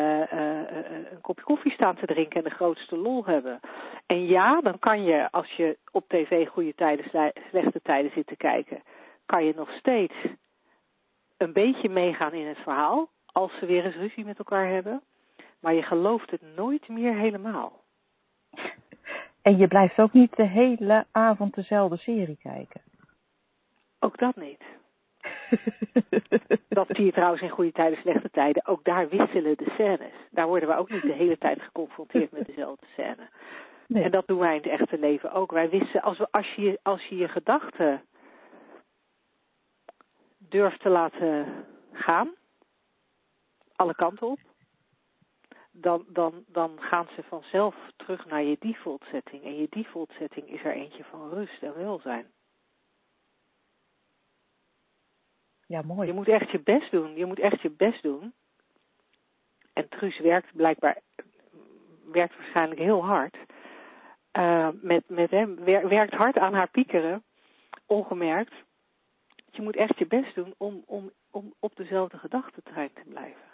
[1.11, 3.59] een kopje koffie staan te drinken en de grootste lol hebben.
[4.05, 8.35] En ja, dan kan je, als je op tv goede tijden, slechte tijden zit te
[8.35, 8.83] kijken,
[9.25, 10.13] kan je nog steeds
[11.37, 15.01] een beetje meegaan in het verhaal, als ze weer eens ruzie met elkaar hebben.
[15.63, 17.83] Maar je gelooft het nooit meer helemaal.
[19.41, 22.81] En je blijft ook niet de hele avond dezelfde serie kijken.
[23.99, 24.63] Ook dat niet.
[26.69, 28.65] dat zie je trouwens in goede tijden, slechte tijden.
[28.65, 30.13] Ook daar wisselen de scènes.
[30.31, 33.29] Daar worden we ook niet de hele tijd geconfronteerd met dezelfde scène.
[33.87, 34.03] Nee.
[34.03, 35.51] En dat doen wij in het echte leven ook.
[35.51, 38.01] Wij wisselen, als, we, als, je, als je je gedachten
[40.37, 42.31] durft te laten gaan,
[43.75, 44.39] alle kanten op,
[45.73, 49.43] dan, dan, dan gaan ze vanzelf terug naar je default setting.
[49.43, 52.31] En je default setting is er eentje van rust en welzijn.
[55.67, 56.07] Ja, mooi.
[56.07, 57.15] Je moet echt je best doen.
[57.15, 58.33] Je moet echt je best doen.
[59.73, 61.01] En Truus werkt blijkbaar,
[62.11, 63.37] werkt waarschijnlijk heel hard.
[64.37, 67.23] Uh, met, met hem, werkt hard aan haar piekeren,
[67.85, 68.53] ongemerkt
[69.55, 73.52] je moet echt je best doen om, om, om op dezelfde gedachtentrein te blijven.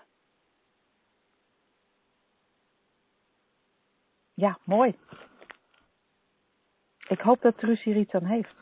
[4.39, 4.95] Ja, mooi.
[7.07, 8.55] Ik hoop dat Truus hier iets aan heeft.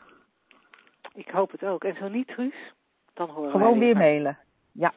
[1.14, 1.84] Ik hoop het ook.
[1.84, 2.72] En zo niet, Truus,
[3.14, 4.38] dan horen Gewoon we weer mailen.
[4.72, 4.92] Ja.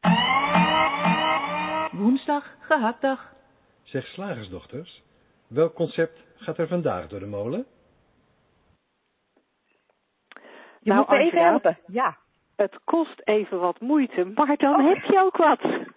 [2.00, 3.32] Woensdag, gehaktdag.
[3.82, 5.02] Zeg slagersdochters,
[5.46, 7.66] welk concept gaat er vandaag door de molen?
[10.80, 11.78] Je nou, moet me even helpen.
[11.86, 12.16] Ja.
[12.56, 14.88] Het kost even wat moeite, maar dan oh.
[14.88, 15.60] heb je ook wat.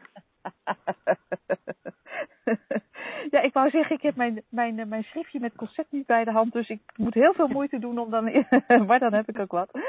[3.31, 6.31] ja, ik wou zeggen, ik heb mijn, mijn, mijn schriftje met concept niet bij de
[6.31, 8.45] hand, dus ik moet heel veel moeite doen om dan.
[8.87, 9.69] maar dan heb ik ook wat.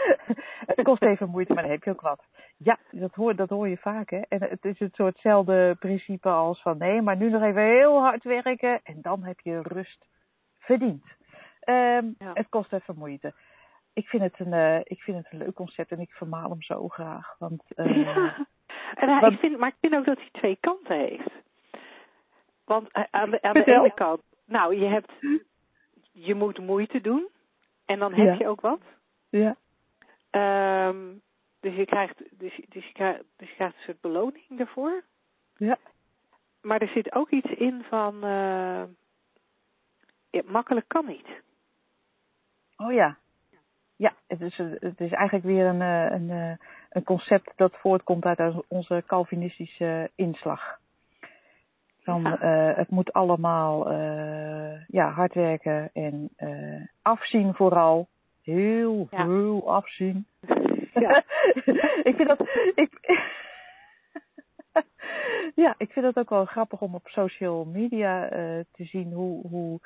[0.66, 2.24] het kost even moeite, maar dan heb je ook wat.
[2.56, 4.20] Ja, dat hoor, dat hoor je vaak, hè.
[4.28, 8.24] En het is het soortzelfde principe als van nee, maar nu nog even heel hard
[8.24, 10.06] werken en dan heb je rust
[10.58, 11.04] verdiend.
[11.64, 12.30] Um, ja.
[12.34, 13.32] Het kost even moeite
[13.98, 16.88] ik, vind het een, ik vind het een leuk concept en ik vermaal hem zo
[16.88, 17.34] graag.
[17.38, 18.46] Want, ja.
[19.02, 21.30] en, ik vind, maar ik vind ook dat hij twee kanten heeft.
[22.68, 25.12] Want aan de, aan de ene kant, nou, je hebt,
[26.12, 27.28] je moet moeite doen
[27.84, 28.80] en dan heb je ook wat.
[29.28, 29.56] Ja.
[30.88, 31.22] Um,
[31.60, 35.02] dus je krijgt, dus, dus, je krijgt, dus je krijgt een soort beloning daarvoor.
[35.56, 35.78] Ja.
[36.60, 38.82] Maar er zit ook iets in van, uh,
[40.30, 41.28] ja, makkelijk kan niet.
[42.76, 43.16] Oh ja.
[43.96, 48.24] Ja, het is, het is eigenlijk weer een, eh, een, eh, een concept dat voortkomt
[48.24, 50.78] uit onze Calvinistische inslag.
[52.16, 52.70] Ja.
[52.70, 58.08] uh, het moet allemaal uh, ja, hard werken en uh, afzien vooral.
[58.42, 59.26] Heel, ja.
[59.26, 60.26] heel afzien.
[60.94, 61.24] Ja.
[62.08, 62.40] ik vind dat.
[62.74, 62.90] Ik,
[65.64, 68.28] ja, ik vind het ook wel grappig om op social media
[68.72, 69.80] te zien hoe, hoe,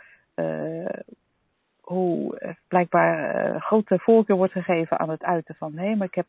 [1.80, 6.26] hoe blijkbaar grote voorkeur wordt gegeven aan het uiten van nee, maar ik heb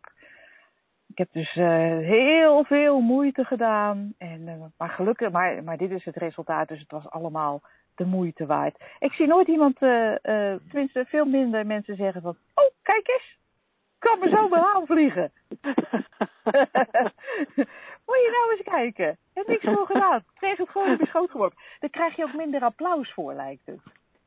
[1.13, 1.65] ik heb dus uh,
[1.97, 4.13] heel veel moeite gedaan.
[4.17, 7.61] En, uh, maar gelukkig, maar, maar dit is het resultaat, dus het was allemaal
[7.95, 8.83] de moeite waard.
[8.99, 10.13] Ik zie nooit iemand, uh,
[10.69, 13.37] tenminste veel minder mensen zeggen van, oh kijk eens,
[13.99, 15.31] kan me zo wel vliegen.
[18.05, 19.17] Moet je nou eens kijken.
[19.33, 20.23] Heb niks voor gedaan.
[20.33, 21.57] Kreeg het gewoon op je schoot geworpen.
[21.79, 23.81] Daar krijg je ook minder applaus voor, lijkt het.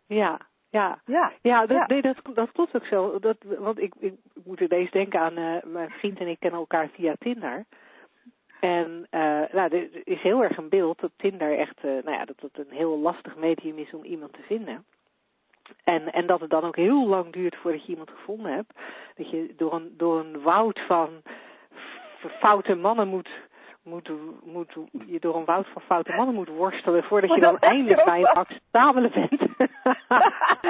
[0.07, 0.41] Ja,
[0.77, 3.19] ja, ja, ja, dat, Nee, dat, dat klopt ook zo.
[3.19, 6.61] Dat, want ik, ik, ik moet ineens denken aan uh, mijn vriend en ik kennen
[6.61, 7.65] elkaar via Tinder.
[8.61, 12.25] En uh, nou, er is heel erg een beeld dat Tinder echt, uh, nou ja,
[12.25, 14.85] dat het een heel lastig medium is om iemand te vinden.
[15.85, 18.73] En, en dat het dan ook heel lang duurt voordat je iemand gevonden hebt.
[19.15, 21.23] Dat je door een, door een woud van
[22.41, 23.31] foute mannen moet
[23.87, 24.11] moet,
[24.45, 24.77] moet,
[25.07, 28.27] je door een woud van foute mannen moet worstelen voordat je dan eindelijk bij een
[28.27, 29.71] acceptabele bent.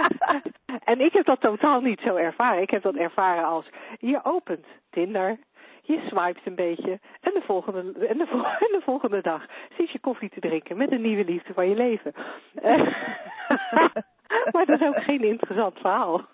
[0.91, 2.63] en ik heb dat totaal niet zo ervaren.
[2.63, 5.39] Ik heb dat ervaren als je opent Tinder,
[5.83, 8.27] je swipet een beetje en de volgende, en de,
[8.67, 9.47] en de volgende dag
[9.77, 12.15] zit je koffie te drinken met een nieuwe liefde van je leven.
[14.53, 16.27] maar dat is ook geen interessant verhaal.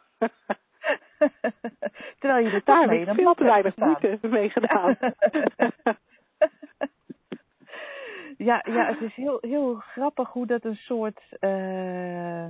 [2.19, 4.97] Terwijl je er daar mee veel te weinig moeite mee gedaan.
[8.45, 11.21] Ja, ja, het is heel, heel grappig hoe dat een soort.
[11.41, 12.47] Uh,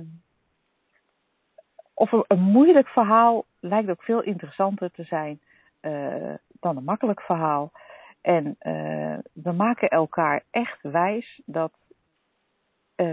[1.93, 5.41] of een, een, moeilijk verhaal lijkt ook veel interessanter te zijn
[5.81, 7.71] uh, dan een makkelijk verhaal.
[8.21, 11.71] En uh, we maken elkaar echt wijs dat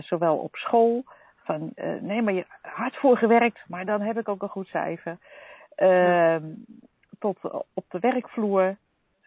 [0.01, 1.05] zowel op school,
[1.37, 5.19] van nee, maar je hard voor gewerkt, maar dan heb ik ook een goed cijfer.
[5.75, 6.45] Ehm,
[7.19, 7.39] tot
[7.75, 8.77] op de werkvloer,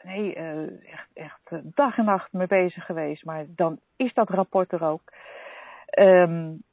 [0.03, 3.25] nee, uh, echt, echt dag en nacht mee bezig geweest.
[3.25, 5.01] Maar dan is dat rapport er ook.
[5.99, 6.63] Um,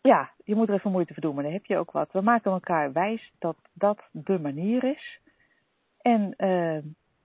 [0.00, 2.12] ja, je moet er even moeite voor doen, maar dan heb je ook wat.
[2.12, 5.20] We maken elkaar wijs dat dat de manier is.
[6.02, 6.74] En, uh,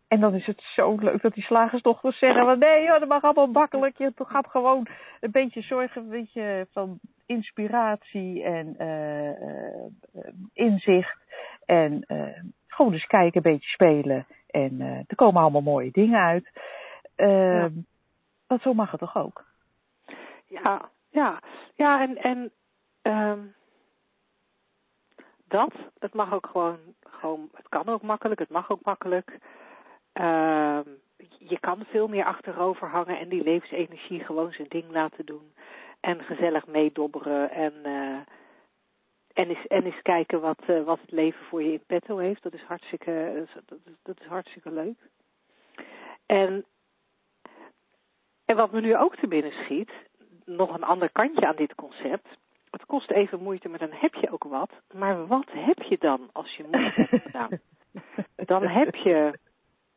[0.07, 3.47] en dan is het zo leuk dat die slagersdochters zeggen: van, nee, dat mag allemaal
[3.47, 3.97] makkelijk.
[3.97, 4.87] Je gaat gewoon
[5.19, 11.17] een beetje zorgen een beetje van inspiratie en uh, inzicht.
[11.65, 12.05] En
[12.67, 14.25] gewoon eens kijken, een beetje spelen.
[14.51, 16.49] En uh, er komen allemaal mooie dingen uit.
[17.17, 17.69] Uh, ja.
[18.47, 19.45] Want zo mag het toch ook?
[20.47, 21.39] Ja, ja.
[21.75, 22.51] Ja, en, en
[23.01, 23.53] um,
[25.47, 29.37] dat, het mag ook gewoon, gewoon, het kan ook makkelijk, het mag ook makkelijk.
[30.13, 30.79] Uh,
[31.37, 35.53] je kan veel meer achterover hangen en die levensenergie gewoon zijn ding laten doen.
[35.99, 37.73] En gezellig meedobberen en...
[37.85, 38.17] Uh,
[39.33, 42.43] en eens, en eens kijken wat, uh, wat het leven voor je in petto heeft.
[42.43, 45.09] Dat is hartstikke, dat is, dat is hartstikke leuk.
[46.25, 46.65] En,
[48.45, 49.91] en wat me nu ook te binnen schiet,
[50.45, 52.27] nog een ander kantje aan dit concept.
[52.69, 54.71] Het kost even moeite, maar dan heb je ook wat.
[54.93, 57.59] Maar wat heb je dan als je moeite hebt gedaan?
[58.35, 59.39] Dan heb je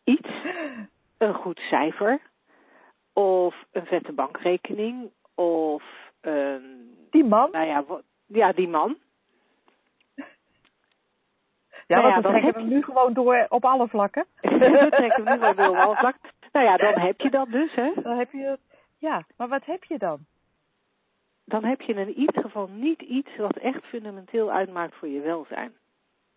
[0.05, 0.31] iets,
[1.19, 2.21] een goed cijfer,
[3.13, 5.83] of een vette bankrekening, of
[6.21, 6.93] een...
[7.11, 7.51] Die man?
[7.51, 7.85] Nou ja,
[8.27, 8.97] ja, die man.
[11.87, 14.27] Ja, nou ja, trekken we nu gewoon door op alle vlakken.
[14.41, 16.31] we trekken nu gewoon door op alle vlakken.
[16.53, 17.93] Nou ja, dan heb je dat dus, hè?
[18.03, 18.59] Dan heb je
[18.99, 20.19] Ja, maar wat heb je dan?
[21.45, 25.73] Dan heb je in ieder geval niet iets wat echt fundamenteel uitmaakt voor je welzijn.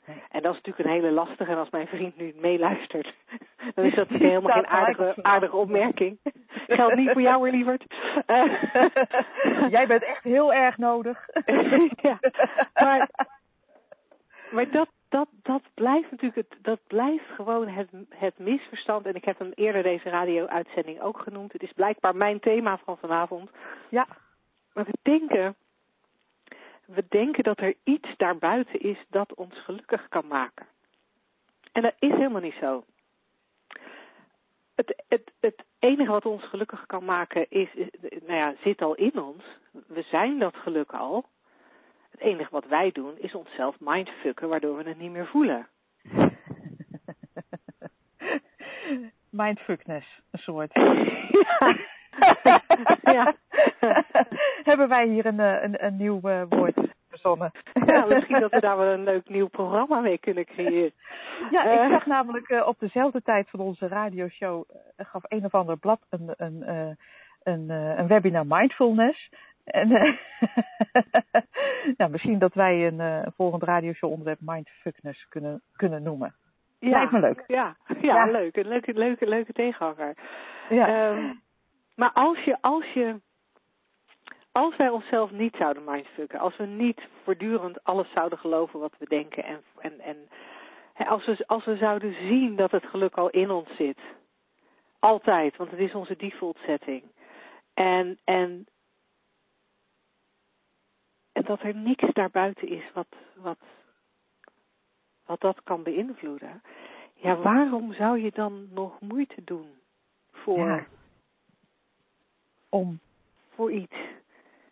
[0.05, 1.51] En dat is natuurlijk een hele lastige.
[1.51, 3.13] En als mijn vriend nu meeluistert,
[3.75, 6.19] dan is dat natuurlijk helemaal geen aardige, aardige opmerking.
[6.67, 7.83] Geldt niet voor jou, lieverd.
[9.69, 11.27] Jij bent echt heel erg nodig.
[12.01, 12.19] ja,
[12.73, 13.09] maar,
[14.51, 19.05] maar dat, dat, dat blijft natuurlijk, het, dat blijft gewoon het, het misverstand.
[19.05, 21.53] En ik heb hem eerder deze radio-uitzending ook genoemd.
[21.53, 23.49] Het is blijkbaar mijn thema van vanavond.
[23.89, 24.07] Ja.
[24.73, 25.55] Maar we denken,
[26.85, 30.65] we denken dat er iets daarbuiten is dat ons gelukkig kan maken.
[31.71, 32.83] En dat is helemaal niet zo.
[34.75, 37.69] Het, het, het enige wat ons gelukkig kan maken is,
[38.01, 39.43] nou ja, zit al in ons.
[39.87, 41.25] We zijn dat geluk al.
[42.17, 45.67] Het enige wat wij doen is onszelf mindfucken, waardoor we het niet meer voelen.
[49.29, 50.73] Mindfuckness, een soort.
[51.41, 51.75] ja.
[53.01, 53.35] ja.
[54.69, 56.77] Hebben wij hier een, eh, een, een nieuw uh, woord
[57.09, 57.51] verzonnen?
[57.85, 60.93] ja, misschien dat we daar wel een leuk nieuw programma mee kunnen creëren.
[61.51, 64.63] Ja, ik uh, zag namelijk uh, op dezelfde tijd van onze radioshow
[64.97, 66.69] gaf een of ander blad een, een,
[67.43, 69.29] een, een webinar mindfulness.
[69.67, 69.87] En
[71.97, 76.35] nou, misschien dat wij een, een volgend radioshow onderwerp mindfuckness kunnen, kunnen noemen.
[76.79, 77.43] Ja, Lijkt me leuk.
[77.47, 78.25] Ja, ja, ja.
[78.25, 78.55] leuk.
[78.55, 80.15] Een leuke, leuke, leuke tegenhanger.
[80.69, 81.09] Ja.
[81.09, 81.41] Um,
[81.95, 83.19] maar als je, als je,
[84.51, 89.05] als wij onszelf niet zouden mindfucken, als we niet voortdurend alles zouden geloven wat we
[89.07, 90.17] denken en, en, en
[91.07, 93.99] als, we, als we zouden zien dat het geluk al in ons zit,
[94.99, 97.03] altijd, want het is onze default setting,
[97.73, 98.67] en, en,
[101.37, 103.59] en dat er niks daarbuiten is wat, wat,
[105.25, 106.61] wat dat kan beïnvloeden,
[107.13, 109.67] ja, waarom zou je dan nog moeite doen
[110.31, 110.67] voor...
[110.67, 110.85] Ja
[112.69, 112.99] om.
[113.49, 113.95] Voor iets.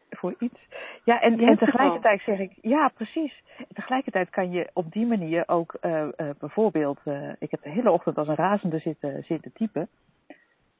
[0.09, 0.59] Voor iets.
[1.03, 3.43] Ja, en, en tegelijkertijd zeg ik, ja, precies.
[3.73, 7.91] tegelijkertijd kan je op die manier ook uh, uh, bijvoorbeeld, uh, ik heb de hele
[7.91, 9.87] ochtend als een razende zitten, zitten typen.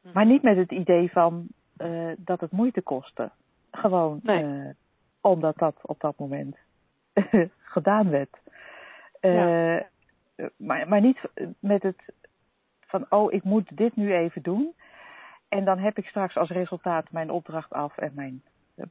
[0.02, 0.14] Mhm.
[0.14, 1.48] Maar niet met het idee van
[2.18, 3.32] dat het moeite kostte.
[3.72, 4.74] Gewoon nee.
[5.26, 6.58] Omdat dat op dat moment
[7.76, 8.38] gedaan werd.
[9.22, 9.88] Ja.
[10.58, 11.20] maar, maar niet
[11.60, 12.14] met het
[12.82, 14.74] van, oh, ik moet dit nu even doen.
[15.50, 18.44] En dan heb ik straks als resultaat mijn opdracht af en mijn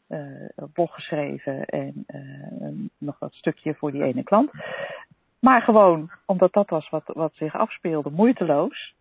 [0.09, 4.51] uh, blog geschreven en uh, nog wat stukje voor die ene klant.
[5.39, 8.95] Maar gewoon, omdat dat was wat, wat zich afspeelde, moeiteloos.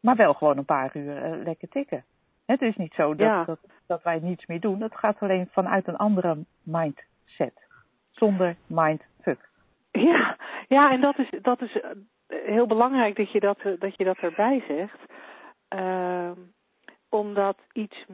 [0.00, 2.04] Maar wel gewoon een paar uur uh, lekker tikken.
[2.50, 3.44] Het is niet zo dat, ja.
[3.44, 4.80] dat, dat wij niets meer doen.
[4.82, 7.66] Het gaat alleen vanuit een andere mindset.
[8.10, 9.48] Zonder mindfuck.
[9.90, 10.36] Ja,
[10.68, 11.80] ja en dat is, dat is
[12.26, 14.98] heel belangrijk dat je dat, dat, je dat erbij zegt.
[15.74, 16.30] Uh,
[17.08, 18.04] omdat iets,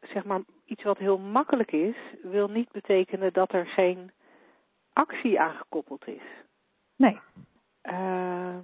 [0.00, 4.10] zeg maar, iets wat heel makkelijk is, wil niet betekenen dat er geen
[4.92, 6.22] actie aangekoppeld is.
[6.96, 7.20] Nee.
[7.82, 8.58] Uh,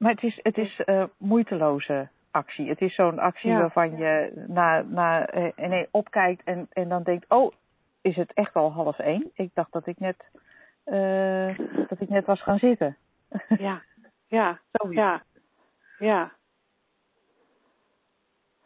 [0.00, 2.68] maar het is, het is uh, moeiteloze actie.
[2.68, 3.58] Het is zo'n actie Ja.
[3.58, 7.52] waarvan je na, na uh, nee, opkijkt en, en dan denkt, oh,
[8.00, 9.30] is het echt al half één?
[9.34, 10.24] Ik dacht dat ik net,
[10.86, 12.96] uh, dat ik net was gaan zitten.
[13.58, 13.82] ja,
[14.26, 14.96] ja, Zoiets.
[15.00, 15.22] ja,
[15.98, 16.32] ja.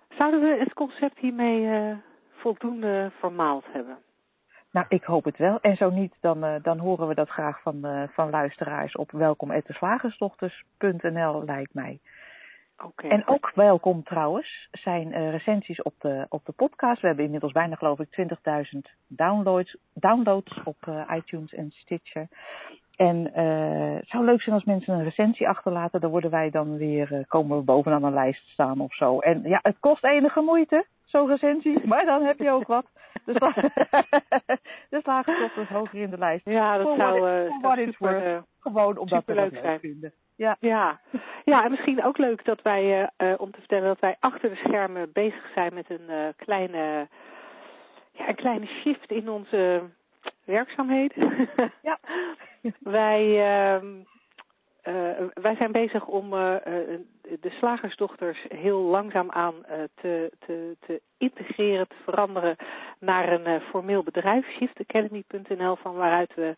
[0.09, 1.95] Zouden we het concept hiermee
[2.31, 3.99] voldoende vermaald hebben?
[4.75, 5.61] Nou, ik hoop het wel.
[5.61, 9.11] En zo niet, dan, uh, dan horen we dat graag van, uh, van luisteraars op
[9.11, 11.99] welkom.slagersdochters.nl lijkt mij.
[12.85, 13.09] Oké.
[13.09, 17.01] En ook welkom trouwens zijn uh, recensies op de, op de podcast.
[17.01, 18.27] We hebben inmiddels bijna geloof ik
[18.75, 20.77] 20.000 downloads, downloads op
[21.11, 22.29] iTunes en Stitcher.
[22.97, 23.31] En
[23.97, 26.01] het zou leuk zijn als mensen een recensie achterlaten.
[26.01, 29.19] Dan worden wij dan weer, komen we bovenaan een lijst staan of zo.
[29.19, 31.87] En ja, het kost enige moeite, zo'n recensie.
[31.87, 32.87] Maar dan heb je ook wat.
[33.25, 33.35] Dus,
[34.91, 36.45] de slagerstof is hoger in de lijst.
[36.45, 38.45] Ja, dat For zou, what, uh, super, worth.
[38.61, 39.81] Gewoon omdat we dat leuk zijn.
[39.81, 40.13] vinden.
[40.37, 40.57] Ja.
[40.61, 41.01] Ja.
[41.45, 44.57] ja, en misschien ook leuk dat wij, uh, om te vertellen dat wij achter de
[44.57, 47.09] schermen bezig zijn met een uh, kleine,
[48.13, 49.83] ja, een kleine shift in onze
[50.45, 51.49] werkzaamheden.
[51.83, 51.99] Ja.
[52.99, 53.25] wij,
[53.77, 53.83] uh,
[55.35, 59.55] wij zijn bezig om de slagersdochters heel langzaam aan
[59.95, 62.57] te, te, te integreren, te veranderen
[62.99, 66.55] naar een formeel bedrijf, shiftacademy.nl, van waaruit we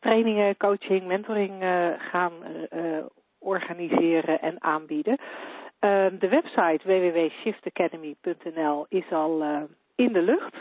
[0.00, 1.52] trainingen, coaching, mentoring
[1.98, 2.32] gaan
[3.38, 5.18] organiseren en aanbieden.
[6.18, 9.42] De website www.shiftacademy.nl is al
[9.94, 10.54] in de lucht.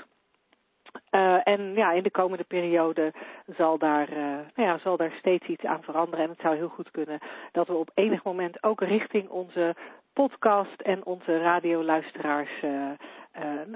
[1.44, 3.14] En ja, in de komende periode
[3.58, 4.10] zal daar,
[4.56, 6.26] nou ja, zal daar steeds iets aan veranderen.
[6.26, 7.20] En het zou heel goed kunnen
[7.52, 9.76] dat we op enig moment ook richting onze
[10.14, 12.72] podcast en onze radioluisteraars uh,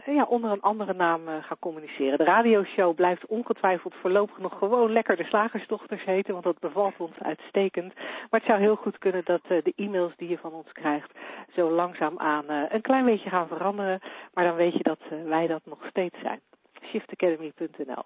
[0.05, 2.18] uh, ja, onder een andere naam uh, gaan communiceren.
[2.18, 7.20] De radioshow blijft ongetwijfeld voorlopig nog gewoon lekker de Slagersdochters heten, want dat bevalt ons
[7.22, 7.93] uitstekend.
[7.95, 11.11] Maar het zou heel goed kunnen dat de e-mails die je van ons krijgt
[11.53, 13.99] zo langzaam aan een klein beetje gaan veranderen.
[14.34, 16.39] Maar dan weet je dat wij dat nog steeds zijn
[16.88, 18.05] shiftacademy.nl.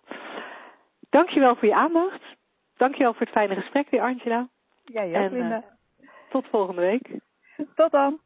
[1.09, 2.21] Dankjewel voor je aandacht.
[2.77, 4.49] Dankjewel voor het fijne gesprek weer, Angela.
[4.86, 5.57] Ja, ja, en, eh,
[6.29, 7.19] tot volgende week.
[7.75, 8.19] Tot dan.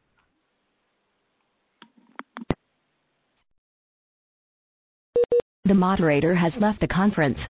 [5.62, 7.48] The moderator has left the conference.